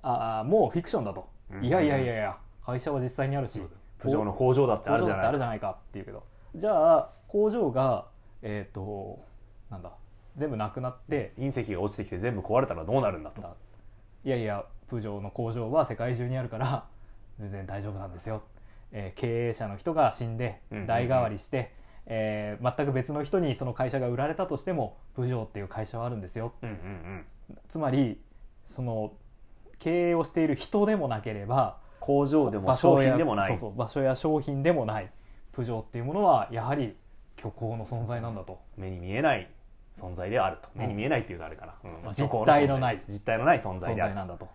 [0.02, 1.58] ああもうフィクションだと、うん。
[1.58, 3.60] うんいやいやいやいや会社は実際にあるし
[3.98, 6.24] プジョーの工場だってあるじゃないるじゃないかっていうけど。
[6.54, 8.06] じゃあ工場が
[8.42, 9.20] えっ、と
[9.70, 9.92] なんだ
[10.36, 13.40] 全部なくなって隕石が落ちてきて全部壊れたらどうなるんだと。
[13.42, 13.54] だ
[14.24, 16.84] いやいやプジョーの工場は世界中にあるから
[17.38, 18.42] 全然大丈夫なんですよ、
[18.92, 20.86] えー経営者の人が死んでうんうんうん。
[20.86, 21.72] 代替わりして、
[22.06, 26.52] えー全く別の人にその会社が売られたとしてもプジョーっていう会社はあるんですよ。
[26.62, 26.78] うんうんう
[27.54, 27.58] ん。
[27.68, 28.20] つまり
[28.64, 29.12] その
[29.82, 33.48] 経営をしている人でもなければ工場でも商品でもない。
[33.48, 35.10] そうそう場所や商品でもない。
[35.50, 36.96] プジョーっていうものはやはり
[37.36, 38.60] 虚構の存在なんだと。
[38.76, 39.50] 目に見えない。
[39.96, 40.68] 存在であると。
[40.76, 41.90] 目に見えないっていうとあれかな、うん。
[42.04, 43.02] まあ実体のない。
[43.08, 44.48] 実体のない存在存である在なんだと、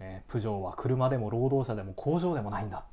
[0.00, 2.84] えープジョーは車でも労働者でも工場でもないんだ。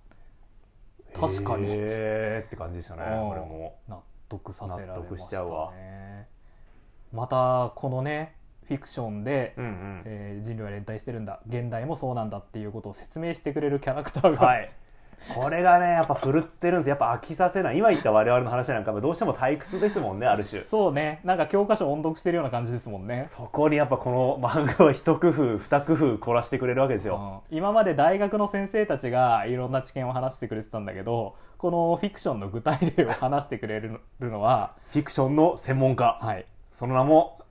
[1.16, 1.66] 確かに。
[1.70, 3.04] へーって感じでしたね。
[3.06, 3.30] うん。
[3.30, 3.76] これも。
[3.88, 5.70] 納得させられま納得ししちゃうわ。
[5.70, 6.28] たね
[7.14, 8.36] またこのね
[8.68, 10.02] フィクションで、うんうん。
[10.06, 11.40] えー人類は連帯してるんだ。
[11.48, 14.72] 現代もそうなんだっていうことを説明してくれるキャラクターが、はい。
[15.34, 16.90] これがねやっぱ振るってるんです。
[16.90, 17.78] やっぱ飽きさせない。
[17.78, 20.62] 今言った我々の話なんかもどうしても退屈ですもんねある種。
[20.64, 21.22] そうね。
[21.24, 23.28] なんか教科書音読してるような感じですもんね。
[23.30, 27.58] そこにやっぱこの漫画は一工夫二工夫凝らしてくれるわけですよ、うん。
[27.58, 36.46] 今まで大学の先生たちがいろんな知見を話してくれてたんだけどこのフィクションの具体例を話してくれるのは、フィクションの専門家、はい。
[36.74, 37.43] その名もえ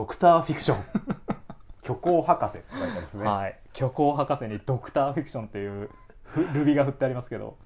[0.00, 0.84] ドクターフィクション。
[1.84, 5.90] 虚構博士って書いてありますね、はい、虚構博士にドクターフィクションっていう
[6.22, 7.58] ふルビが振ってありますけど。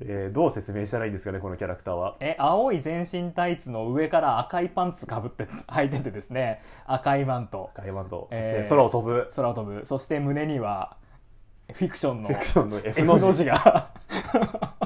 [0.00, 2.16] えーどう説明したらいいんですかねこのキャラクターは。
[2.20, 6.60] え青い全身タイツの上から赤いパンツかぶって履いててですね。
[6.84, 7.70] 赤いマント。
[7.74, 9.30] ガイマンと、えーそして空を飛ぶ。
[9.34, 9.86] 空を飛ぶ。
[9.86, 10.98] そして胸には
[11.72, 13.44] フィクションのフィクションの F の字。
[13.46, 13.88] が。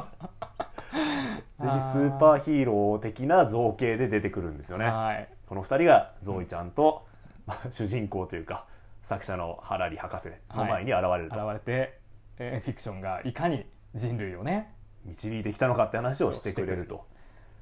[1.59, 4.85] ぜひスーパーヒーロー的な造形で出てくるんですよね。
[4.85, 7.07] はいこの二人がゾーイちゃんと、
[7.47, 8.67] まあ主人公というか
[9.03, 11.99] 作者のハラリ博士の前に現れると、現れて、
[12.39, 14.75] えーフィクションがいかに人類をね
[15.07, 17.07] 導いてきたのかって話をしてくれると。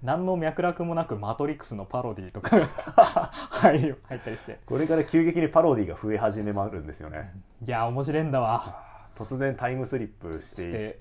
[0.03, 2.67] 何の脈絡もなくマトリックスのパロディとかが
[3.51, 4.59] 入ったりして。
[4.67, 7.33] これから急激にパロディが増え始めまるんですよね。
[7.65, 8.83] いや面白いんだわ。
[9.15, 10.99] 突然タイムスリップして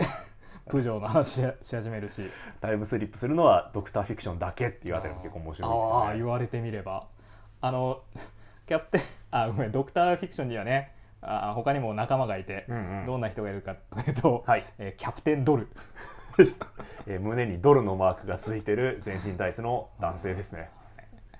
[0.68, 2.22] プジョーの話しし始めるし。
[2.60, 5.92] タイムスリップするのはドクターフィクションだけっていうあたりも結構面白いですね。
[5.92, 7.06] あ言われてみれば。
[7.60, 8.02] あの
[8.66, 9.00] キャプテン
[9.30, 13.06] あごめんドクターフィクションにはねあ他にも仲間がいて、うんうん。
[13.06, 14.66] どんな人がいるかというと、はい。
[14.78, 15.68] えーキャプテンドル。
[17.06, 20.70] えー胸にドルのマークがついてる全身タイツの男性ですね。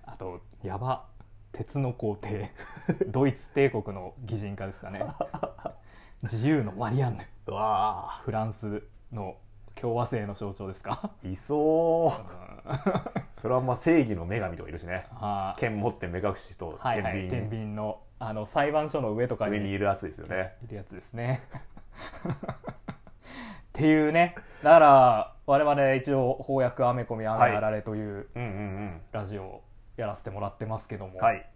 [0.04, 1.04] あとやば
[1.52, 2.50] 鉄の皇帝。
[3.08, 5.04] ドイツ帝国の擬人化ですかね。
[6.22, 7.24] 自由のマリアンヌ。
[7.48, 8.82] うわフランス
[9.16, 9.36] の
[9.74, 12.12] 共和制の象徴ですか、ーいそ
[12.66, 12.70] う。
[12.70, 12.76] うん。
[13.36, 15.06] それはまあ正義の女神とかいるしね。
[15.58, 17.12] 剣持って目隠しとはいはい。
[17.12, 20.54] 天天秤秤のあの裁判所の上とかに上にいるやつですよね。
[20.64, 21.42] いるやつですね。
[22.24, 22.52] っ
[23.72, 24.36] ていうね。
[24.62, 28.28] だから我々一応翻訳アメコミあられという
[29.12, 29.62] ラジオを
[29.96, 31.46] やらせてもらってますけども、うんはい。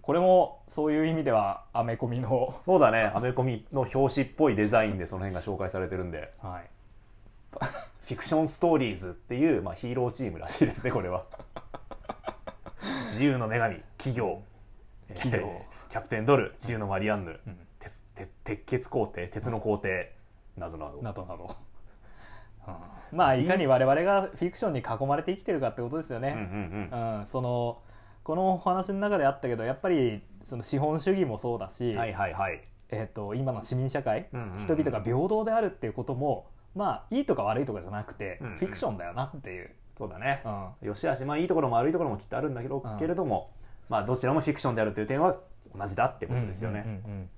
[0.00, 3.12] これもそういう意味ではアメコミの、そうだね。
[3.14, 6.32] アメコミの表紙っぽいデザインでその辺が紹介されてるんで。
[6.42, 6.70] はい、
[7.52, 11.24] フィクションストーリーズっていう、まあ、ヒーローチームらしいですねこれは。
[13.04, 14.42] 自由の女神企業。
[15.14, 15.46] 企業。
[15.46, 17.56] えーキャプテンドル自由のマリアンヌ、うん。
[17.78, 20.12] 鉄鉄鉄血皇帝鉄の皇帝
[20.56, 21.02] などなど。
[21.02, 21.56] などなど、
[22.66, 22.74] うん。
[23.16, 27.18] まあいかに我々がフィクションに囲まれて生きてるかってことですようんうんね、うん。
[27.20, 27.26] うん。
[27.26, 27.80] その
[28.22, 32.62] このお話の中であったけどやっぱりその資本主義もそうだし、はいはいはい。
[32.90, 34.58] えー、と今の市民社会、うんうんうん。
[34.58, 38.58] 人々が平等であるっていうこともまあいいとか悪いとかじゃなくて、うんうん。
[38.58, 40.42] フィクションだよなっていう、そうだね。
[40.44, 40.88] うん。
[40.88, 42.98] よしあしまあいいところも悪いところもきっとあるんだけど、うん。
[42.98, 43.50] けれども
[43.88, 45.36] まあどちらもフィクションであるという点は
[45.76, 47.30] 同じだってことですよね、うんうんうんうん。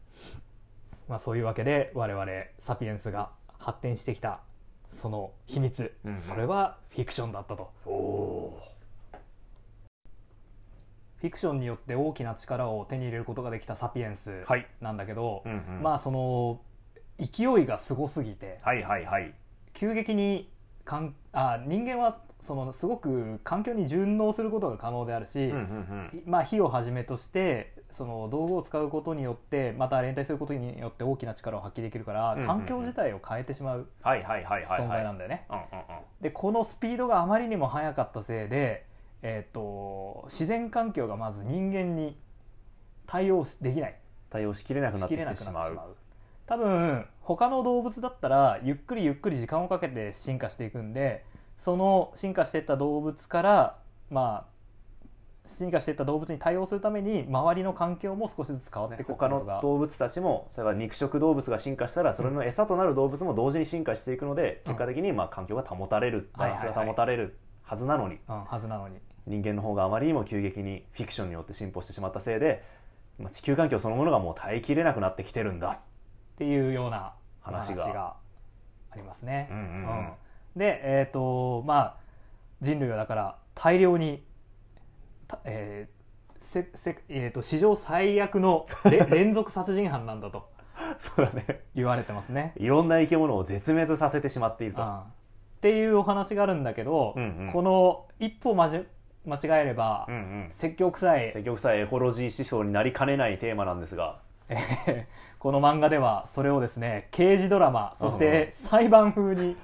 [1.08, 2.26] まあ、そういうわけで我々
[2.58, 4.40] サピエンスが発展してきた
[4.88, 6.18] その秘密、うんうん。
[6.18, 7.70] それはフィクションだったと。
[11.20, 14.66] フィクションによって大きな力を手に入れることができたサピエンスはい。
[14.80, 15.82] なんだけど、うんうん。
[15.82, 16.60] まあその
[17.20, 19.34] 勢いがすごすぎてはいはいはい。
[19.72, 20.50] 急激に
[20.84, 25.58] かんあ人間はそのすごく環境に順応することが可能であるし、うんうん
[26.14, 26.22] うん。
[26.26, 32.46] まあ、火をはじめとしてその道具を使うことによってまた連帯することによって大きな力を発揮できるから、うんうんうん。
[32.46, 34.80] 環境自体を変えてしまうはいはいはいはい。
[34.80, 35.46] 存はい在なんだよね。
[35.50, 35.64] うんうん
[36.20, 38.84] でこのスピードがあまりにも速かったせいで、
[39.22, 42.18] えー、と自然環境がまず人間に
[43.06, 43.96] 対応できない。
[44.30, 45.96] 対応しきれなくなってしまう
[46.50, 51.24] 多分他の動物だったらゆっくりゆっくり時間をかけて進化していくんで
[51.56, 53.76] その進化していった動物から
[54.10, 54.50] まあ
[55.46, 64.72] 進化していった動物に対応するために周りの環境も少しずつ変わっていく他の動物たちも例えば肉食動物が進化したらそれの餌となる動物も同時に進化していくので、うん。
[64.72, 68.96] 結果的にまあ環境が保たれるバランスが保たれるはずなのに、うん、はずなのに。
[69.26, 72.64] 人間の方があまりにも急激にフィクションによって進歩してしまったせいで、
[73.20, 75.78] まあ、地球環境そのものがもう耐えきれなくなってきてるんだ
[76.40, 78.16] っていうような話が
[78.90, 79.48] ありますね。
[79.50, 80.12] うんうんうん。
[80.56, 81.96] で、えーとまあ、
[82.62, 84.24] 人類はだから大量に、
[85.28, 86.00] たえー
[86.42, 90.48] せせえー、と史上最悪のれ 連続殺人犯なんだと。
[90.98, 91.60] そうだね。
[91.74, 92.54] 言われてますね。
[92.56, 94.98] いろんな生き物を絶滅させてしまっていると、うん。
[95.00, 95.02] っ
[95.60, 97.52] ていうお話があるんだけど、うんうん。
[97.52, 98.82] この一歩まじ
[99.26, 100.48] 間違えれば、うんうん。
[100.50, 101.32] 説教臭い。
[101.34, 104.20] 結局さエコロジー思想になりかねないテーマなんですが
[104.50, 109.56] えーこの漫画ではそれをですね刑事ドラマそして裁判風に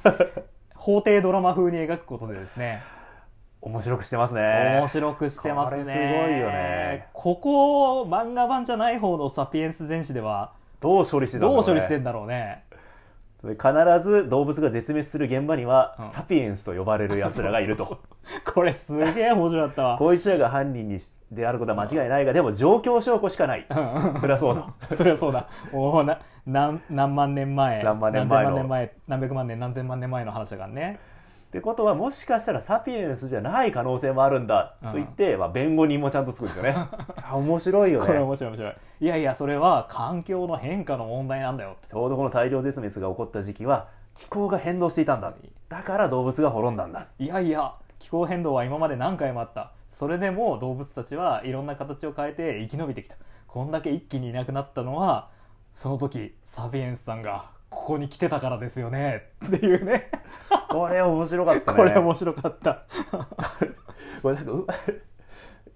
[0.75, 2.83] 法廷ドラマ風に描くことでですね。
[3.61, 4.79] 面白くしてますね。
[4.79, 5.83] 面白くしてますね。
[5.83, 7.09] これすごいよね。
[7.12, 12.64] ここ漫画版じゃない方の「サピエンス全史」ではどう処理してたんだろどう、処理してんだろうね
[13.54, 13.68] 必
[14.02, 16.09] ず動物が絶滅する現場には、うん。
[16.09, 17.98] サピエンスと呼ばれる奴らがいると。
[18.44, 19.98] これすげえ面白かったわ。
[19.98, 23.66] こいつらが犯人にしであることは間違いないがでも状況証拠しかない。
[23.68, 23.74] う
[24.16, 24.66] んそりゃそうだ。
[24.96, 25.46] そりゃそうだ。
[25.72, 27.82] おおな何何万年前。
[27.82, 28.50] 何万年前の。
[28.50, 30.98] 何千万年前何百万年何千万年前の話だからね
[31.46, 36.74] ってことはもしかしたらサピエンスじゃない可能性もあるんだと言って、まあ、弁護人もちゃんとつくんですよね。
[36.74, 38.74] あ 面白いよこれね面白い面白い。
[39.00, 41.76] いやいやそれは環境の変化の問題なんだよ。
[41.87, 45.32] ちょうどこの大量絶滅が起こった時期は気候が変動していたんだ。
[45.68, 47.06] だから動物が滅んだんだ。
[47.18, 49.70] いやいや気候変動は今まで何回もあった。
[49.88, 53.16] それでも動物たちはいろんな形を変えて生き延びてきた。
[53.46, 55.28] こんだけ一気にいなくなったのは
[55.72, 59.31] その時サピエンスさんがここに来てたからですよね。
[59.46, 60.11] っていうね。
[60.70, 61.79] これ面白かったね。
[61.79, 62.85] これ面白かった。
[64.22, 64.66] これなんかう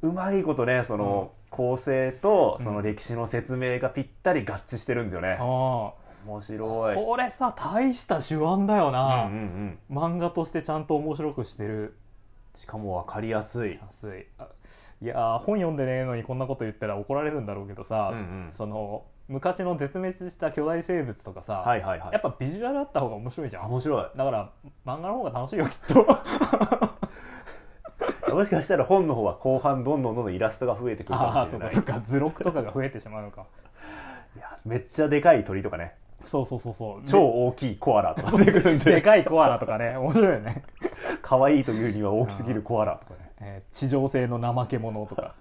[0.02, 5.42] うまいことねその、構成とその歴史の説明がぴったり合致してるんですよね、あ
[6.26, 6.94] 面あ白い。
[6.96, 11.96] これさ大した手腕だよな、うんうんうん、漫画としてちゃんと面白くしてる。
[12.54, 13.78] しかも分かりやすい。
[13.80, 14.26] 安い。
[14.38, 14.48] あ
[15.02, 18.52] いやー本読んでねえのにこんなこと言ったら怒られるんだろうけどさ、うんうん。
[18.52, 22.12] その昔の絶滅した巨大生物とかさ、はいはいはい。
[22.12, 23.66] やっぱビジュアルあった方が面白いじゃん。
[23.66, 24.02] 面白い。
[24.16, 24.50] だから
[24.84, 26.04] 漫画の方が楽しいよきっと。
[28.34, 31.68] もしかしたら本の方は後半どんどんどんどんイラストが増えてくるあかもしれない。
[31.68, 33.46] あそうか図録とかが増えてしまうのか。
[34.34, 35.94] いやめっちゃでかい鳥とかね。
[36.24, 37.02] そうそうそうそう。
[37.06, 38.84] 超大きいコアラとか出てくるんで。
[38.86, 40.64] ででかいコアラとかね面白いよね、
[41.22, 43.30] 可愛いというには大きすぎるコアラとかね。
[43.40, 45.34] えー地上性の怠け者とか。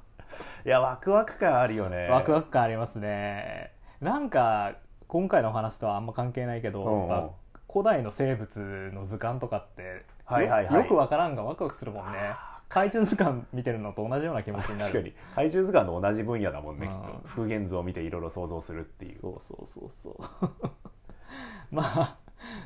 [0.64, 2.08] いやワクワク感あるよね。
[2.08, 4.76] ワクワク感ありますねなんか
[5.08, 7.30] 今回の話とはあんま関係ないけど、うんうん。
[7.72, 9.90] 古代の生物の図鑑とかってよ,、
[10.26, 10.76] はいはいはい。
[10.76, 12.36] よくわからんがワクワクするもんね。
[12.70, 14.92] 怪獣図鑑見てるのと同じような気持ちになる。
[14.92, 15.14] 確かに。
[15.36, 17.28] 怪獣図鑑の同じ分野だもんねきっうんと。
[17.28, 19.22] 風源図を見ていろいろ想像するっていう。
[19.22, 20.50] そうそうそうそう。
[21.72, 22.18] まあ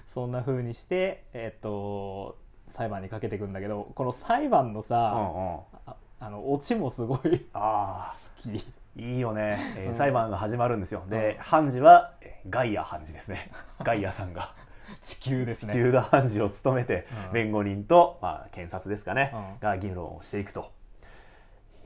[0.10, 5.56] そんな風にしてえっ、と裁判にかけていくんだけどこの裁判のうんさ、うん。
[5.92, 9.96] ああのオチもすごい 好きいいよね、 えーうん。
[9.96, 11.04] 裁判が始まるんですよ。
[11.10, 13.50] で判事はえーガイア判事ですね。
[13.84, 14.54] ガイアさんが。
[15.02, 15.74] 地球ですね。
[15.74, 17.32] 地球が判事を務めて、うん。
[17.34, 19.60] 弁護人と、まあ、検察ですかね、うん。
[19.60, 20.72] が議論をしていくと。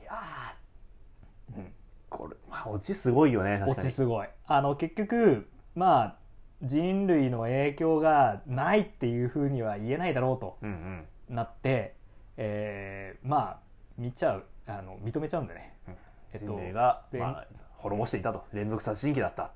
[0.01, 1.73] いやー、うん、
[2.09, 3.87] これ、まあ、オチすごいよね確オかに。
[3.87, 4.27] チすごい。
[4.45, 6.15] あの結局まあ
[6.63, 11.35] 人類の影響がないっていうふうには言えないだろうとうんうん。
[11.35, 11.95] なって、
[12.35, 13.59] えーまあ
[13.97, 14.45] 見ちゃう。
[14.65, 15.93] あの認めちゃうんだね、うん。
[15.93, 16.06] えっと
[16.37, 17.47] 人類が、弁まあ、
[17.77, 18.43] 滅ぼしていたと。
[18.53, 19.51] 連続殺人鬼だった。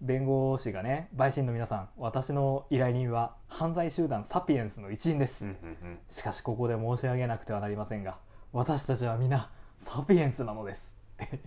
[0.00, 5.98] 弁護士がね陪審の皆さん私の依頼人は犯罪集団サピエンスの一員です、うんうんうん。
[6.08, 8.16] しかしここで申し上げなくてはなりませんが
[8.52, 9.50] 私たちは皆
[9.84, 10.94] サピエンスなのです。
[11.22, 11.40] って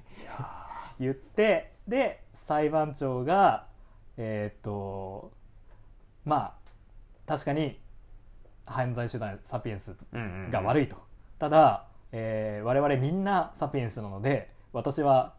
[1.00, 3.66] 言ってで裁判長が
[4.18, 5.32] えーっと
[6.26, 6.54] まあ
[7.26, 7.82] 確かに
[8.68, 10.52] 犯罪集団サピエンスうんうんうん。
[10.52, 10.96] が悪いと、
[11.40, 15.34] ただ、えー我々みんなサピエンスなので私は、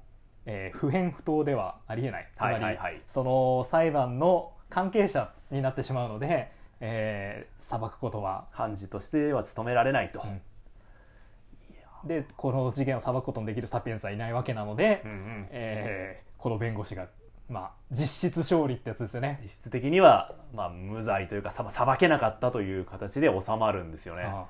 [0.47, 2.29] えー不偏不当ではありえない。
[2.35, 2.77] つまり、はいはい。
[2.77, 12.09] はいその裁判の関係者になってしまうので、えー裁くことは判事としては務められないと、うん。
[12.09, 15.49] でこの事件を裁くことのできるサピエンスはいないわけなので、うんうん。
[15.51, 17.07] えーこの弁護士が、
[17.49, 19.41] まあ、実質勝利ってやつですよね。
[19.43, 24.25] 実質的には、まあ、無罪というかさ裁けなかったという形で収まるんですよね。
[24.25, 24.45] あ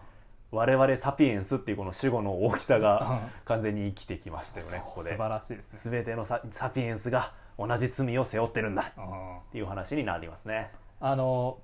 [0.54, 3.20] 我々サピエンスっていうこの主語の大きさがうん。
[3.44, 5.10] 完全に生きてきましたよねここで。
[5.12, 5.96] 素晴らしいですね。
[5.98, 10.70] 全てのササピエンスが同じ罪を背負ってるんだっうんていう話になりますね。
[11.00, 11.58] あの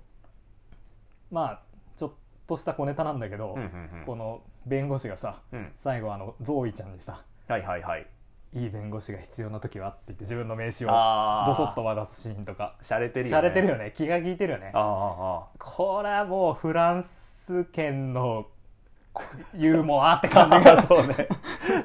[1.31, 1.61] まあ
[1.96, 2.12] ちょっ
[2.46, 5.59] とした小ネタなんだけど、うんうんこの弁護士がさうん。
[5.59, 8.07] うん最後あのゾーイちゃんにさはいはいはい
[8.53, 12.76] 「いい弁護士が必要な時は?」って言って自分の名刺をボソッと渡すシーンとか。
[12.83, 13.50] しゃれてるしよね。
[13.50, 13.92] てるよね。
[13.96, 14.72] 気が利いてるよね。
[14.74, 18.46] あああこれはもうフランス圏の
[19.55, 20.83] ユーモアって感じあが。
[20.83, 21.29] そうね。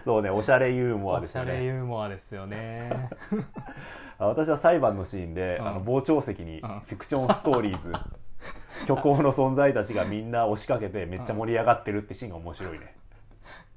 [0.03, 0.29] そうね。
[0.29, 3.09] おしゃれユーモアおしゃれユーモアですよね。
[4.17, 5.67] あ 私は裁判のシーンで、うん。
[5.67, 6.79] あの傍聴席にうん。
[6.81, 7.91] フィクションストーリーズ
[8.85, 12.95] 虚構の存在たちがみんな押しかけてめっちゃ盛り上がってるってシーンが面白いね。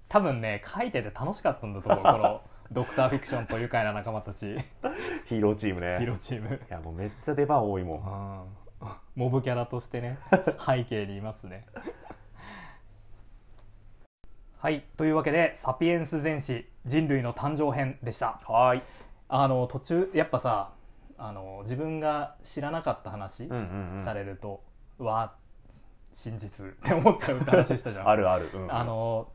[0.09, 2.03] 多分ね書いてて楽しかったんだと思う。
[2.03, 4.59] このドクターフィクションと愉快な仲間たち。
[5.25, 5.97] ヒーローチームね。
[5.99, 6.55] ヒーローチーム。
[6.55, 8.69] いやもうめっちゃ出番多いもん。
[9.15, 10.19] モブキャラとしてね
[10.65, 11.67] 背景にいますね
[14.61, 14.83] はい。
[14.97, 18.41] というわけで「サピエンス全史人類の誕生編」でした。
[18.45, 18.83] はーい。
[19.29, 20.71] あの途中やっぱさ
[21.17, 24.05] あの自分が知らなかった話うんうんうん。
[24.05, 24.63] されると、
[24.99, 25.33] わ
[26.13, 28.09] 真実 って思っちゃうって話したじゃん。
[28.11, 29.29] あるある、うんあの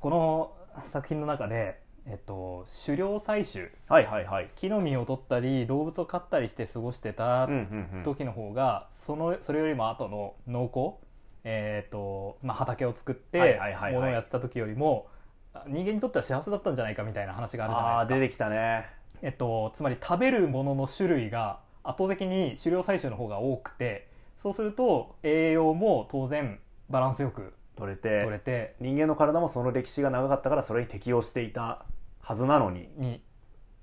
[0.00, 0.52] この
[0.84, 3.70] 作品の中で、えっと、狩猟採集。
[3.88, 4.50] はいはいはい。
[4.56, 8.02] 木の実を取ったり動物を飼ったりして過ごしてたうんうんうん。
[8.02, 11.00] 時の方がそのそれよりも後の農耕、
[11.44, 13.92] えーとまあ、畑を作っはいてはいはいはい。
[13.92, 15.08] 物をやってた時よりも
[15.52, 18.14] あ人間にとっては幸せだったんじゃないかみたいな話があるじゃあないですか。
[18.16, 18.86] あ出てきたね。
[19.22, 26.58] えっと、つまり食べるものの種類が圧倒的に狩猟採集の方が多くてそうすると栄養も当然
[26.90, 31.86] バランスよく取れて取れて人間の体もその歴史が長かったからそれに適応していた
[32.20, 33.22] はずなのにに、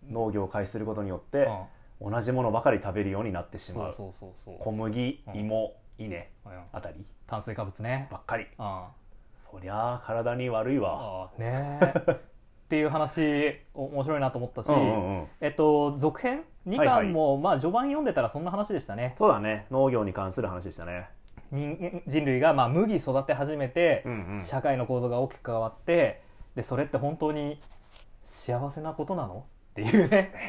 [0.09, 1.49] 農業を開始することによっうて
[2.07, 3.95] ん、同じものばかり食べるようになってしまう。
[4.59, 5.35] 小麦うん。
[5.35, 6.63] 芋稲うん。
[6.71, 7.05] あたり。
[7.27, 8.07] 炭水化物ね。
[8.11, 8.47] ばっかり。
[8.57, 8.89] あ
[9.35, 11.29] そりゃあ体に悪いわ。
[11.35, 11.79] あね。
[11.81, 15.27] え っていう話お面白いなと思ったし、うんうんうん。
[15.41, 17.05] えっと続編？2はいはい。
[17.07, 19.13] 巻も、まあ序盤読んでたらそんな話でしたね。
[19.17, 19.65] そうだね。
[19.71, 21.09] 農業に関する話でしたね。
[21.51, 24.41] 人間人類がまあ麦育て始めて、うんうん。
[24.41, 26.21] 社会の構造が大きく変わって
[26.55, 27.61] でそれって本当に
[28.23, 29.45] 幸せなことなの？
[29.71, 30.31] っていうね。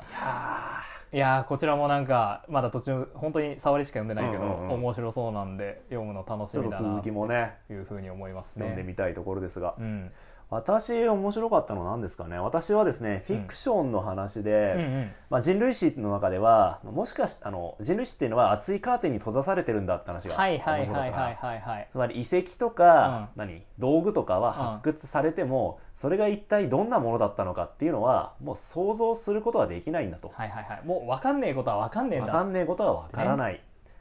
[0.00, 0.73] いや
[1.14, 4.72] いやーこちらもなんかまだ途中本当に触りしか読んでないけど、うんうんうん。
[4.82, 8.88] 面白そうなんで読むの楽しみだなときもねいうふうに思います読んでね。
[8.88, 9.76] みたいところですが。
[9.78, 10.10] うん
[10.50, 12.38] 私面白かったのは何ですかね。
[12.38, 15.12] 私はですねフィクションの話うんで、うん。
[15.30, 21.60] まあ、人類史の中ではもしかしあの人類史っていうのは厚いカーテンに閉ざされてるんだって話がはいはい面白かったなはい。
[21.60, 30.28] はいつまり遺跡とか、何道具とかは発掘されても、それが一体どんなものだったのかっていうのはもう想像することはできないんだと。
[30.28, 30.82] はいはいはい。
[30.84, 32.26] もう分かんねえことは分かんねえんだ。
[32.26, 33.60] 分かんねえことは分からない、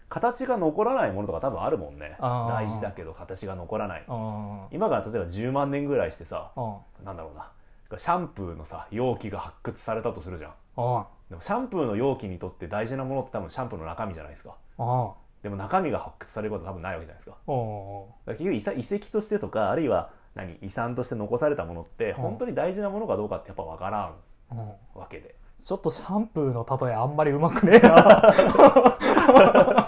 [0.10, 2.16] 形が残らないものとか多分あるもんね。
[2.20, 4.06] 大事だけど形が残らない。
[4.72, 6.62] 今から例えば10万年ぐらいしてさう
[7.04, 7.52] んなんだろうな。
[7.98, 10.52] シャンプーのさ容器が発掘されたとするじゃん。
[10.52, 14.56] うんでもシャンプーの容器にとって大事なものって多分シャンプーの中身じゃないですか。
[14.78, 15.10] うん
[15.44, 17.36] でも中身が発掘されることは多分ないわけじゃないですか。
[17.36, 17.42] か
[18.28, 24.14] ら結局遺跡としてとかあるいは何遺産として残されたものって本当に大事なものかどうかってやっぱ分から
[24.56, 25.36] んわけで。
[25.64, 27.96] ちょっとシャンプーの例えあんまりうまくねえな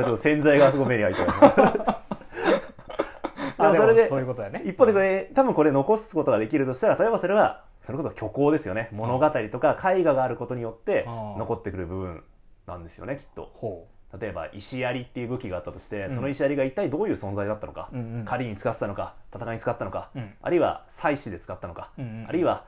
[0.00, 1.28] 今ちょっと洗剤がすごい目に入ったよ
[3.60, 4.62] でもそれでそういうことだよね。
[4.64, 8.88] 一方でこれ多分これ残すことができるとしたら例えばそれはそれこそ虚構ですよね。
[8.92, 11.38] 物語とか絵画があることによってうん。
[11.38, 12.24] 残ってくる部分
[12.66, 13.50] なんですよねきっと。
[13.54, 13.86] ほ
[14.18, 16.14] 例えば石槍っていう武器があったとして、うん。
[16.14, 17.90] その石槍が一体どういう存在だったのか、
[18.24, 20.34] 狩りに使ってたのか戦いに使ったのか、うん。
[20.40, 21.90] あるいは祭祀で使ったのか、
[22.26, 22.64] あるいは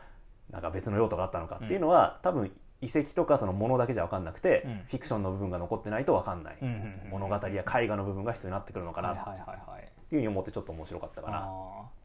[0.50, 2.52] なんか別の用途があったのかっていうのは、多分
[2.82, 4.82] 遺跡とかそのものだけじゃ分かんなくて、うん。
[4.88, 9.36] フィクションの部分が残ってないと分かんない、うんうんうん物語や絵画の部分が必要になってくるのかなっていう
[10.10, 11.48] ふうに思ってちょっと面白かったかな。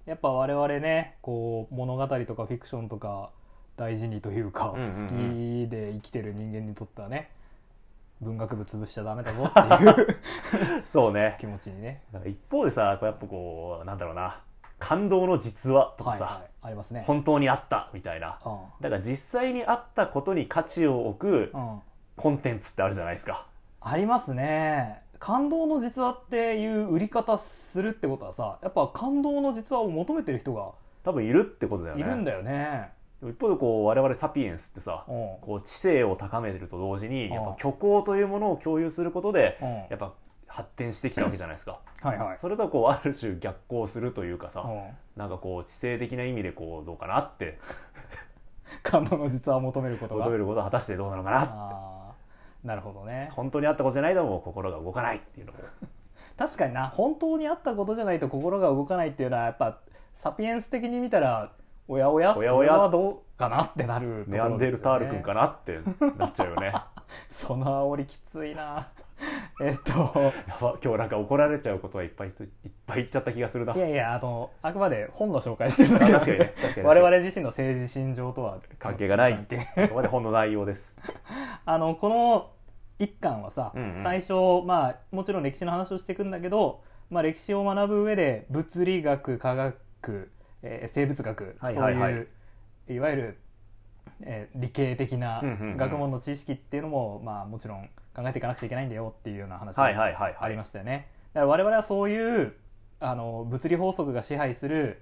[0.06, 3.32] やっぱ我々ねこう物語とかフィクションとか
[3.76, 4.94] 大事にというか、うんうんうん。
[4.94, 7.32] 好きで生きてる人間にとってはね
[8.22, 10.18] 文学部潰しちゃダメだぞっていう
[10.86, 11.38] そうね。
[11.40, 12.02] 気持ちにね。
[12.26, 14.42] 一方でさやっぱこうなんだろうな
[14.80, 17.04] 感動の実話とかさ、はいはいありますね。
[17.08, 18.40] 本当にあったみたいな。
[18.46, 18.58] うん。
[18.82, 21.80] だから実際にあったことに価値を置くうん。
[22.18, 23.46] コンテンツってあるじゃないですか。
[23.80, 25.02] ありますね。
[25.20, 30.72] 感動の実話っていう売り方するってことはさやっぱ感動の実話を求めてる人が
[31.04, 32.02] 多分いるってことだよね。
[32.02, 32.90] いるんだよね。
[33.24, 35.14] 一方でこう我々サピエンスってさ、うん。
[35.42, 37.34] こう知性を高めてると同時にうん。
[37.34, 39.68] やっぱ虚構というものを共有することでうん。
[39.68, 40.12] やっぱ
[40.58, 41.80] 発展してきたわけじゃないですか。
[42.02, 42.38] はいはい。
[42.40, 44.90] それとこうある種逆行するというかさ、うん。
[45.16, 47.60] なんかこう知性的な意味でこうどうかなって。
[48.84, 50.26] 感動の実話を求めることが。
[50.26, 52.68] 求めることは果たしてどうなのかなあー。
[52.68, 53.30] なるほどね。
[53.34, 55.60] 本当にあったことじゃないともう心が動かないっていうのも
[56.36, 56.88] 確かにな。
[56.88, 59.78] 本当にあったことじゃないと心が動かないっていうのはやっぱ
[60.16, 61.52] サピエンス的に見たら
[61.88, 62.70] おやおやおやおや。
[62.72, 64.50] それはどうかなってなるところですよね。
[64.50, 65.80] ネアンデルタール君かなって
[66.18, 66.68] なっちゃうよね。
[66.68, 66.88] や
[67.30, 68.90] その煽りきついな
[69.60, 69.94] えっと
[70.62, 72.34] ば 今日なんか怒られちゃうことはいっぱいいっ
[72.86, 73.74] ぱい言っちゃった気がするな。
[73.74, 79.38] いやいやあのあくまで本の紹介してるだけ確かにね確かに我々自身の政治信条とは関係がない。
[79.90, 80.96] こまで本の内容です。
[81.66, 82.52] あのこの
[83.00, 84.04] 一巻はさ、うんうん。
[84.04, 84.34] 最初
[84.66, 92.14] まあもちろん歴史の話をしていくんだけど、まあ、歴史を学ぶ上で物理学科学、えー生物学、はいはいはい。
[92.14, 92.28] そういう
[92.90, 93.38] いわゆる、
[94.22, 95.42] えー理系的な
[95.76, 101.08] 学問の知識っていうのも、まあ、もちろん考えていかなくちゃいけないんだよっていうような話はいがありましたよね。
[101.34, 102.54] だから我々はそういう
[103.00, 105.02] あの物理法則が支配する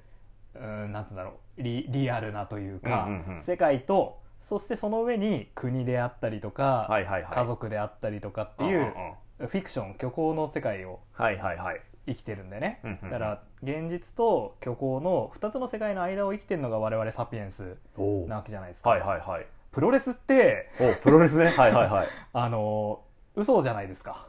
[0.55, 3.07] うんなんつうんだろうリリアルなというか、
[3.41, 6.88] 世界とそしてその上に国であったりとか、
[7.32, 8.93] 家族であったりとかっていう
[9.39, 13.11] フィクション虚構の世界をはいはいはい生きてるんでね、うんうんうん。
[13.11, 19.45] だから現実と虚構の2つの世界の間を生きてるのが我々サピエンスおなわけじゃないですか、はいはいはい。
[19.71, 21.45] プロレスっておプロレスね。
[21.57, 22.07] はいはいはい。
[22.33, 23.01] あの
[23.35, 24.27] 嘘じゃないですか。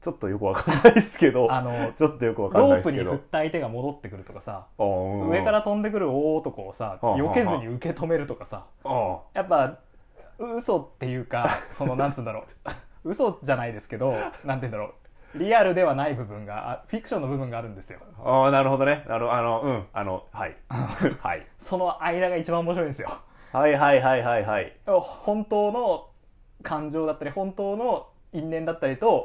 [0.00, 1.52] ちょっとよくわかんないですけど。
[1.52, 3.10] あのちょっとよくわかんロープないですけど。
[3.12, 5.28] に振った相手が戻ってくるとかさうんうん。
[5.30, 9.18] 上から飛んでくる大男をさうん避けずに受け止めるとかさあ。
[9.34, 9.78] やっぱ
[10.38, 12.44] 嘘っていうかそのなんつうんだろう。
[13.10, 14.12] 嘘じゃないですけど
[14.44, 14.94] なんて言うんだろう
[15.38, 18.00] リアルではない部分があフィクションの部分があるんですよ。
[18.18, 19.04] ーあーなるほどね。
[19.08, 19.86] あのあのうん。
[19.92, 20.56] あのはい。
[20.68, 21.46] はい。
[21.58, 23.08] その間が一番面白いんですよ。
[23.52, 24.76] はいはいはいはいはい。
[24.86, 26.08] 本当の
[26.62, 29.24] 感情だったり本当の因縁だったりと、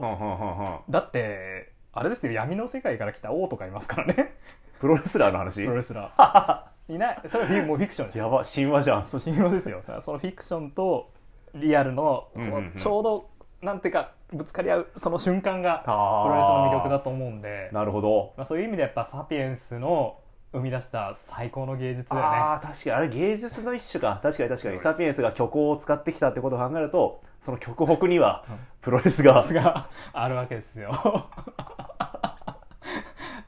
[0.89, 2.33] だってあれですよ。
[2.33, 4.35] 闇の世界から来た王とかいますからね。
[4.79, 5.63] プロレスラーの話？
[5.63, 6.63] プロレスラー。
[6.93, 7.21] いない。
[7.27, 9.05] それはもうフィクションやば神話じゃん。
[9.05, 9.81] そう神話ですよ。
[10.01, 11.11] そのフィクションと
[11.53, 12.67] リアルのこうんうんうん。
[12.69, 13.29] うちょうど
[13.61, 18.33] なんていうかぶつかり合うその瞬間がプロレスの魅力だと思うんで、なるほど。
[18.37, 20.19] まあ、そういう意味でやっぱサピエンスの
[20.51, 22.27] 生み出した最高の芸術だよね。
[22.27, 22.91] ああ確かに。
[22.91, 24.19] あれ芸術の一種か。
[24.21, 24.79] 確かに確かに。
[24.79, 28.45] サピエンスが虚構を使ってきたってことを考えるとその極北には
[28.81, 30.91] プロレスががあるわけですよ。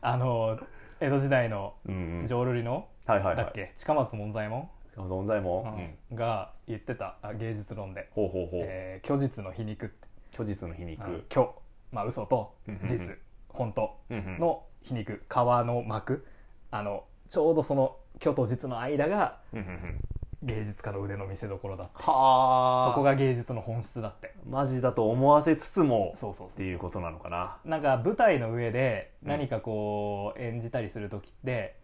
[0.02, 0.60] あの
[1.00, 2.26] 江戸時代のうんうん。
[2.26, 3.36] 浄瑠璃の、はいはいはい。
[3.38, 3.74] だっけ？
[3.76, 6.16] 近松門左衛門、存在も、うんうん。
[6.16, 8.08] が言ってたあ芸術論で。
[8.12, 11.48] ほうほうほう、えー虚実の皮肉って虚実の皮肉、虚。
[11.92, 13.18] まあ嘘と実
[13.48, 16.26] 本当の皮肉皮の膜。
[16.72, 19.38] あのちょうどその虚と実の間が
[20.44, 22.92] 芸術家の腕の見せ所だってはあ。
[22.92, 24.36] そこが芸術の本質だって。
[24.46, 27.58] マジだと思わせつつもそうそうそうっていうことなのかな。
[27.64, 31.78] なんか舞台の上で何かこう演じたりする時って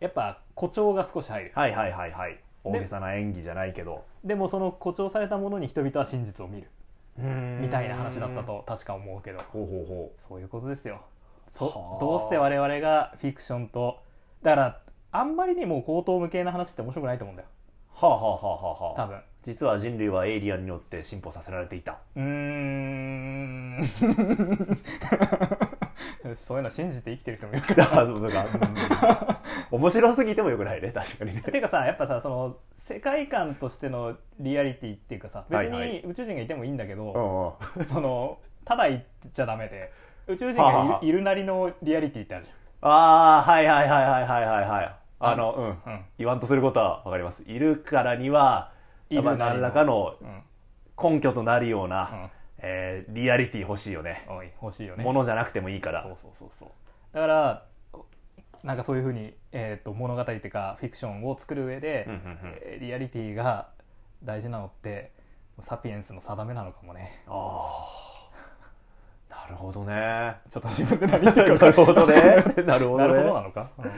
[0.00, 1.52] やっぱ誇張が少し入る。
[1.54, 2.40] はいはいはいはい。
[2.64, 4.04] 大げさな演技じゃないけど。
[4.24, 6.68] でもその誇張されたものに人々は真実を見る
[7.16, 9.40] みみたいな話だったと確か思うけど。
[9.52, 10.94] ほうほうほそういうことですよ。
[10.94, 11.00] は
[11.48, 12.00] そあ。
[12.00, 14.02] どうして我々がフィクションと
[14.42, 14.80] だから
[15.12, 17.48] あんまりにも口頭無形な話って面白くないと思うんだよ。
[17.94, 19.02] はあはあはあはあ。
[19.04, 19.20] 多分。
[19.44, 21.98] 実は人類はエイリアンによって進歩させられていた。
[22.16, 23.78] うーん
[26.36, 28.46] そういうの信じて生きてる人もいるからあそうそうか、
[29.70, 29.78] うん。
[29.78, 30.90] 面白すぎてもよくないね。
[30.92, 31.42] 確かにね。
[31.42, 35.88] ていうかさやっぱさその世界観としてのリアリティっていうかさ別はいはい。
[35.88, 37.84] に宇宙人がいてもいいんだけうど、んうん。
[37.84, 39.92] そのただ言っちゃダメで。
[40.26, 44.94] 宇宙人がいるなりのリアリティってあるじああはいはいはいはいはいはいはい。
[45.20, 45.64] あのうん。
[45.64, 46.04] ゃん、うん。
[46.18, 47.42] 言わんとすることはわかります。
[47.46, 48.70] いるからには
[49.10, 50.42] い何らかのうん。
[51.02, 54.26] 根拠となるような、うんえーリアリティ欲しいよね。
[54.62, 55.04] 欲しいよね。
[55.04, 56.02] ものじゃなくてもいいから。
[56.02, 56.68] そうそうそうそう。
[57.12, 57.66] だから
[58.62, 62.38] なんかそういうふうに、えー、と物語っていうかフィクションを作る上で、うんうんうん。
[62.62, 63.68] えーリアリティが
[64.22, 65.12] 大事なのって
[65.60, 67.22] サピエンスの定めなのかもね。
[67.26, 67.86] あ
[69.30, 70.36] あなるほどね。
[70.48, 72.14] ちょっと自分で何言ってるなかるほどね。
[72.64, 73.20] なるほなどね。
[73.20, 73.90] るほどなのか、うん。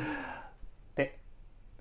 [0.96, 1.18] で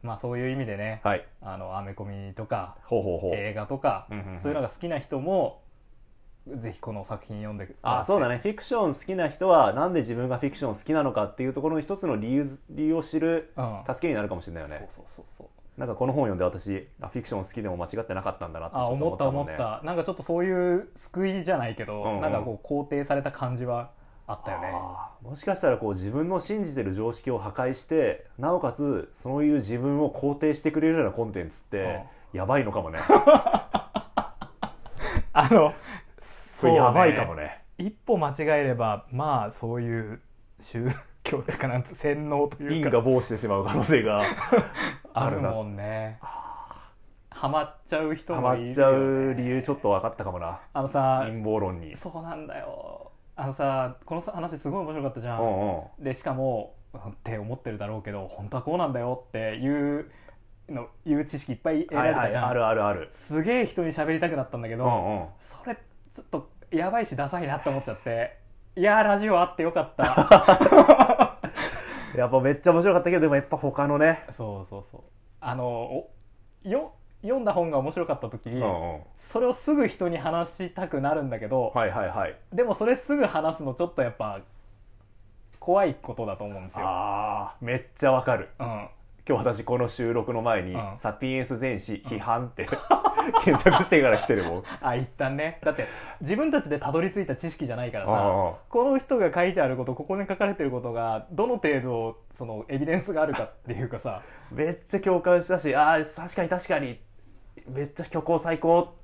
[0.04, 1.26] まあそういう意味でね、はい。
[1.42, 3.36] あのアメコミとかほうほうほう。
[3.36, 4.40] 映画とか、うんうんうん。
[4.40, 5.64] そういうのが好きな人も
[6.48, 8.38] ぜひこの作品読んであそうだね。
[8.38, 13.84] フィクション好きな人はなんで自分がフィクション好きなのかっていうところの一つの理由理由を知るうん。
[13.88, 14.86] 助けになるかもしれないよね。
[14.90, 15.26] そうそうそう。
[15.38, 15.48] そう
[15.80, 19.82] なんかこの本読んで私あフィクション好きでも間違ってなかったんだなってちょっとあ思った思った。
[19.84, 22.16] なんかちょっとそういう救いじゃないけど、うん。
[22.16, 23.90] うんなんかこう肯定された感じは
[24.28, 24.72] あったよね。
[25.24, 33.00] もしかしたらこう自分の信じてる常識を破壊してなおかつそういう自分を肯定してくれるようなコンテンツってやばいのかもね。
[35.38, 35.74] あの
[36.56, 37.62] それやばいかもね。
[37.78, 40.22] 一歩間違えればまあそういう
[40.62, 40.88] 宗
[41.24, 42.76] 教というかなんつ洗脳というか。
[42.76, 44.22] 因果防止してしまう可能性が
[45.14, 45.50] あるな。
[45.50, 46.18] あるもんね。
[47.30, 50.62] ハマっちゃう人ハマもいるよ、ね、っちゃう理由ちょっと分かったかもな。
[50.72, 51.98] あのさ陰謀論に。
[51.98, 53.12] そうなんだよ。
[53.36, 56.04] あのさこの話すごい面白かったじゃん、うんうん。
[56.06, 60.10] でしかもって思ってるだろうけど本当はこうなんだよっていう
[60.70, 63.10] のいう知識いっぱい得らはいはいれたじゃん、あるあるある。
[63.12, 65.28] すげえ人に喋りたくなったんだけど、うんうん。
[65.40, 65.78] それ
[66.16, 68.38] ちょっとやばいしダサいなって思っちゃって。
[68.78, 71.38] いやーラジオあってよかった。
[72.16, 74.24] やっぱめっちゃ面白かったけどでもやっぱ他のね。
[74.32, 75.02] そうそうそう。
[75.42, 76.10] あのお
[76.64, 79.02] よ読んだ本が面白かった時、うんうん。
[79.18, 82.36] それをすぐ人に話したくなるんだけど、はいはいはい。
[82.54, 84.40] でもそれすぐ話すのちょっとやっぱ
[85.60, 86.86] 怖いことだと思うんですよ。
[86.88, 88.48] あーめっちゃわかる。
[88.58, 88.90] うん、今
[89.26, 92.70] 日私この収録の前にうん「サピエンス全史批判」って
[93.44, 94.64] 検索してから来てるもん。
[94.82, 95.60] あ一旦ね。
[95.64, 95.86] だって
[96.22, 98.12] 自分たちでたどり着いた知識じゃないからさ
[98.70, 104.22] この人が書いてあることここに書かれてることがどの程度そのエビデンスがあるかっていうかさ。
[104.52, 107.00] めっちゃ共感したしああ確かに確かに。
[107.68, 108.96] めっちゃ虚構最高。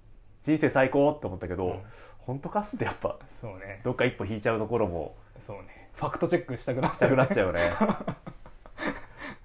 [0.44, 1.84] 人生最高って思ったけど、うん。
[2.20, 3.82] 本当かってやっぱそうね。
[3.84, 5.90] どっか一歩引いちゃうところもそうね。
[5.94, 7.72] ファクトチェックしたくなっしたくなっちゃゃうよね。
[7.80, 8.32] う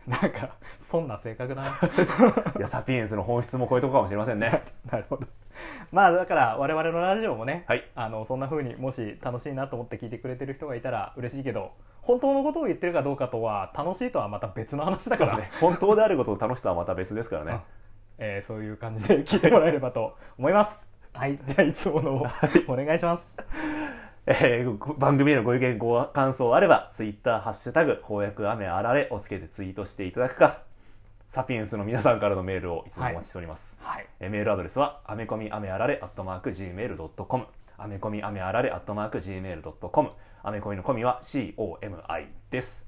[0.06, 1.68] なんかそんな性格だな。
[2.58, 4.62] いやサピエンスの本質もこういうとこかもしれませんね。
[4.90, 5.26] なるほど。
[5.90, 7.84] まあだから我々のラジオもね、はい。
[7.94, 15.50] あのそんな風にもし楽しいなと思って聞いてくれてる人がいたら嬉しいけど本当のことを言ってるかどうかとは楽しいとはまた別の話だから、ね。
[15.60, 17.60] 本当であることと楽しさはまた別ですからね。
[18.18, 20.86] えーそういう感じで聞いてもらえればと思います。
[21.12, 21.38] はい。
[21.44, 22.26] じゃあいつものを
[22.68, 30.62] お願いしますえーご番組へのご意見ご感想あればツイッターハッシュタグ公約雨あられをつけてツイートしていただくか
[31.28, 34.06] サピエンスの皆さんからのメールをいつもお待ちしております、はい。
[34.18, 37.46] えーメールアドレスはアメコミアメあられアットマーク Gmail.com
[37.78, 40.10] アメコミアメあられアットマーク Gmail.com
[40.42, 42.86] アメコミのコミは COMI です、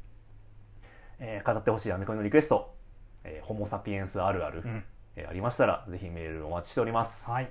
[1.20, 2.74] えー語ってほしいアメコミのリクエスト、
[3.22, 4.84] えーホモ・サピエンスあるある、うん。
[5.14, 7.50] えーありましたらぜひメールお待ちしております、はい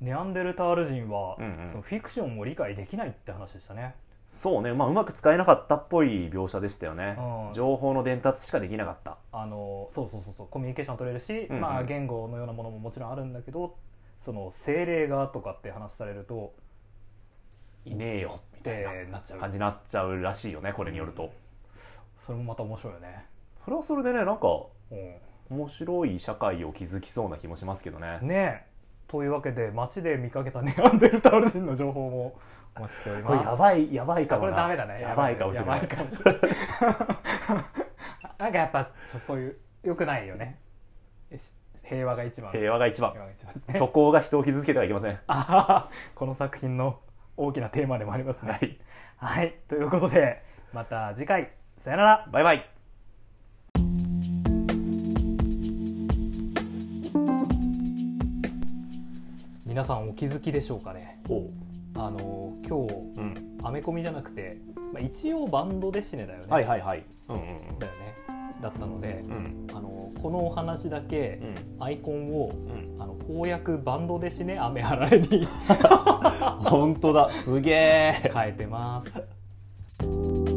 [0.00, 1.70] ネアンデルタール人は、うんうん。
[1.70, 3.94] そのフィクションを理解できないって話でしたね。
[4.28, 7.16] そうね、まあ、うまく使えなかったっぽい描写でしたよね。
[7.18, 7.54] うん。
[7.54, 9.18] 情報の伝達しかできなかった。
[9.32, 10.46] あのそうそうそうそう。
[10.48, 11.60] コミュニケーション取れるし、うんうん。
[11.62, 13.76] まあ、言語のようなものももちろんあるんだけど
[14.20, 16.54] その精霊がとかって話されると
[17.84, 21.32] いねえよみたいなってなっちゃう感じになっちゃうらしいよねこれによると、
[22.18, 23.24] それもまた面白いよね、
[23.64, 24.68] それはそれでねなんかう
[25.50, 28.18] 面白い社会を築きそうな気もしますけどね。
[28.22, 28.67] ん、ねえ
[29.08, 32.38] というわけで街で見かけたネアンデルタール人の情報も
[32.76, 34.50] お待ちしておりこれますやばいやばいかもな。
[34.50, 35.36] れダメだねやばい。
[35.36, 35.80] かもしれない。
[35.80, 36.40] やばいかもしれない。
[38.38, 40.60] なんかやっぱそそういうよくないよね。
[41.82, 42.52] 平和が一番。
[42.52, 43.14] 平和が一番。
[43.68, 45.18] 虚構が人を傷つけてはいけません。
[46.14, 47.00] この作品の
[47.36, 48.52] 大きなテーマでもありますね。
[48.52, 48.78] はい。
[49.16, 51.50] はい、ということでまた次回。
[51.78, 52.28] さよなら。
[52.30, 52.77] バイバイ
[59.78, 61.22] 皆さんお気づきでしょうかね。
[61.94, 63.58] あの今日うん。
[63.62, 64.58] アメコミじゃなくて、
[64.92, 66.46] まあ、一応バンドデシネだよね。
[66.48, 67.04] はいはいはい。
[67.28, 68.16] うんうんだよね。
[68.60, 69.66] だったのでう、ん。
[69.72, 71.40] あのこのお話だけ
[71.78, 71.84] うん。
[71.84, 73.00] アイコンをうん。
[73.00, 75.46] あの翻訳バンドデシネ雨あられに。
[76.64, 77.30] 本当だ。
[77.30, 78.30] すげえ。
[78.34, 80.47] 変えてます。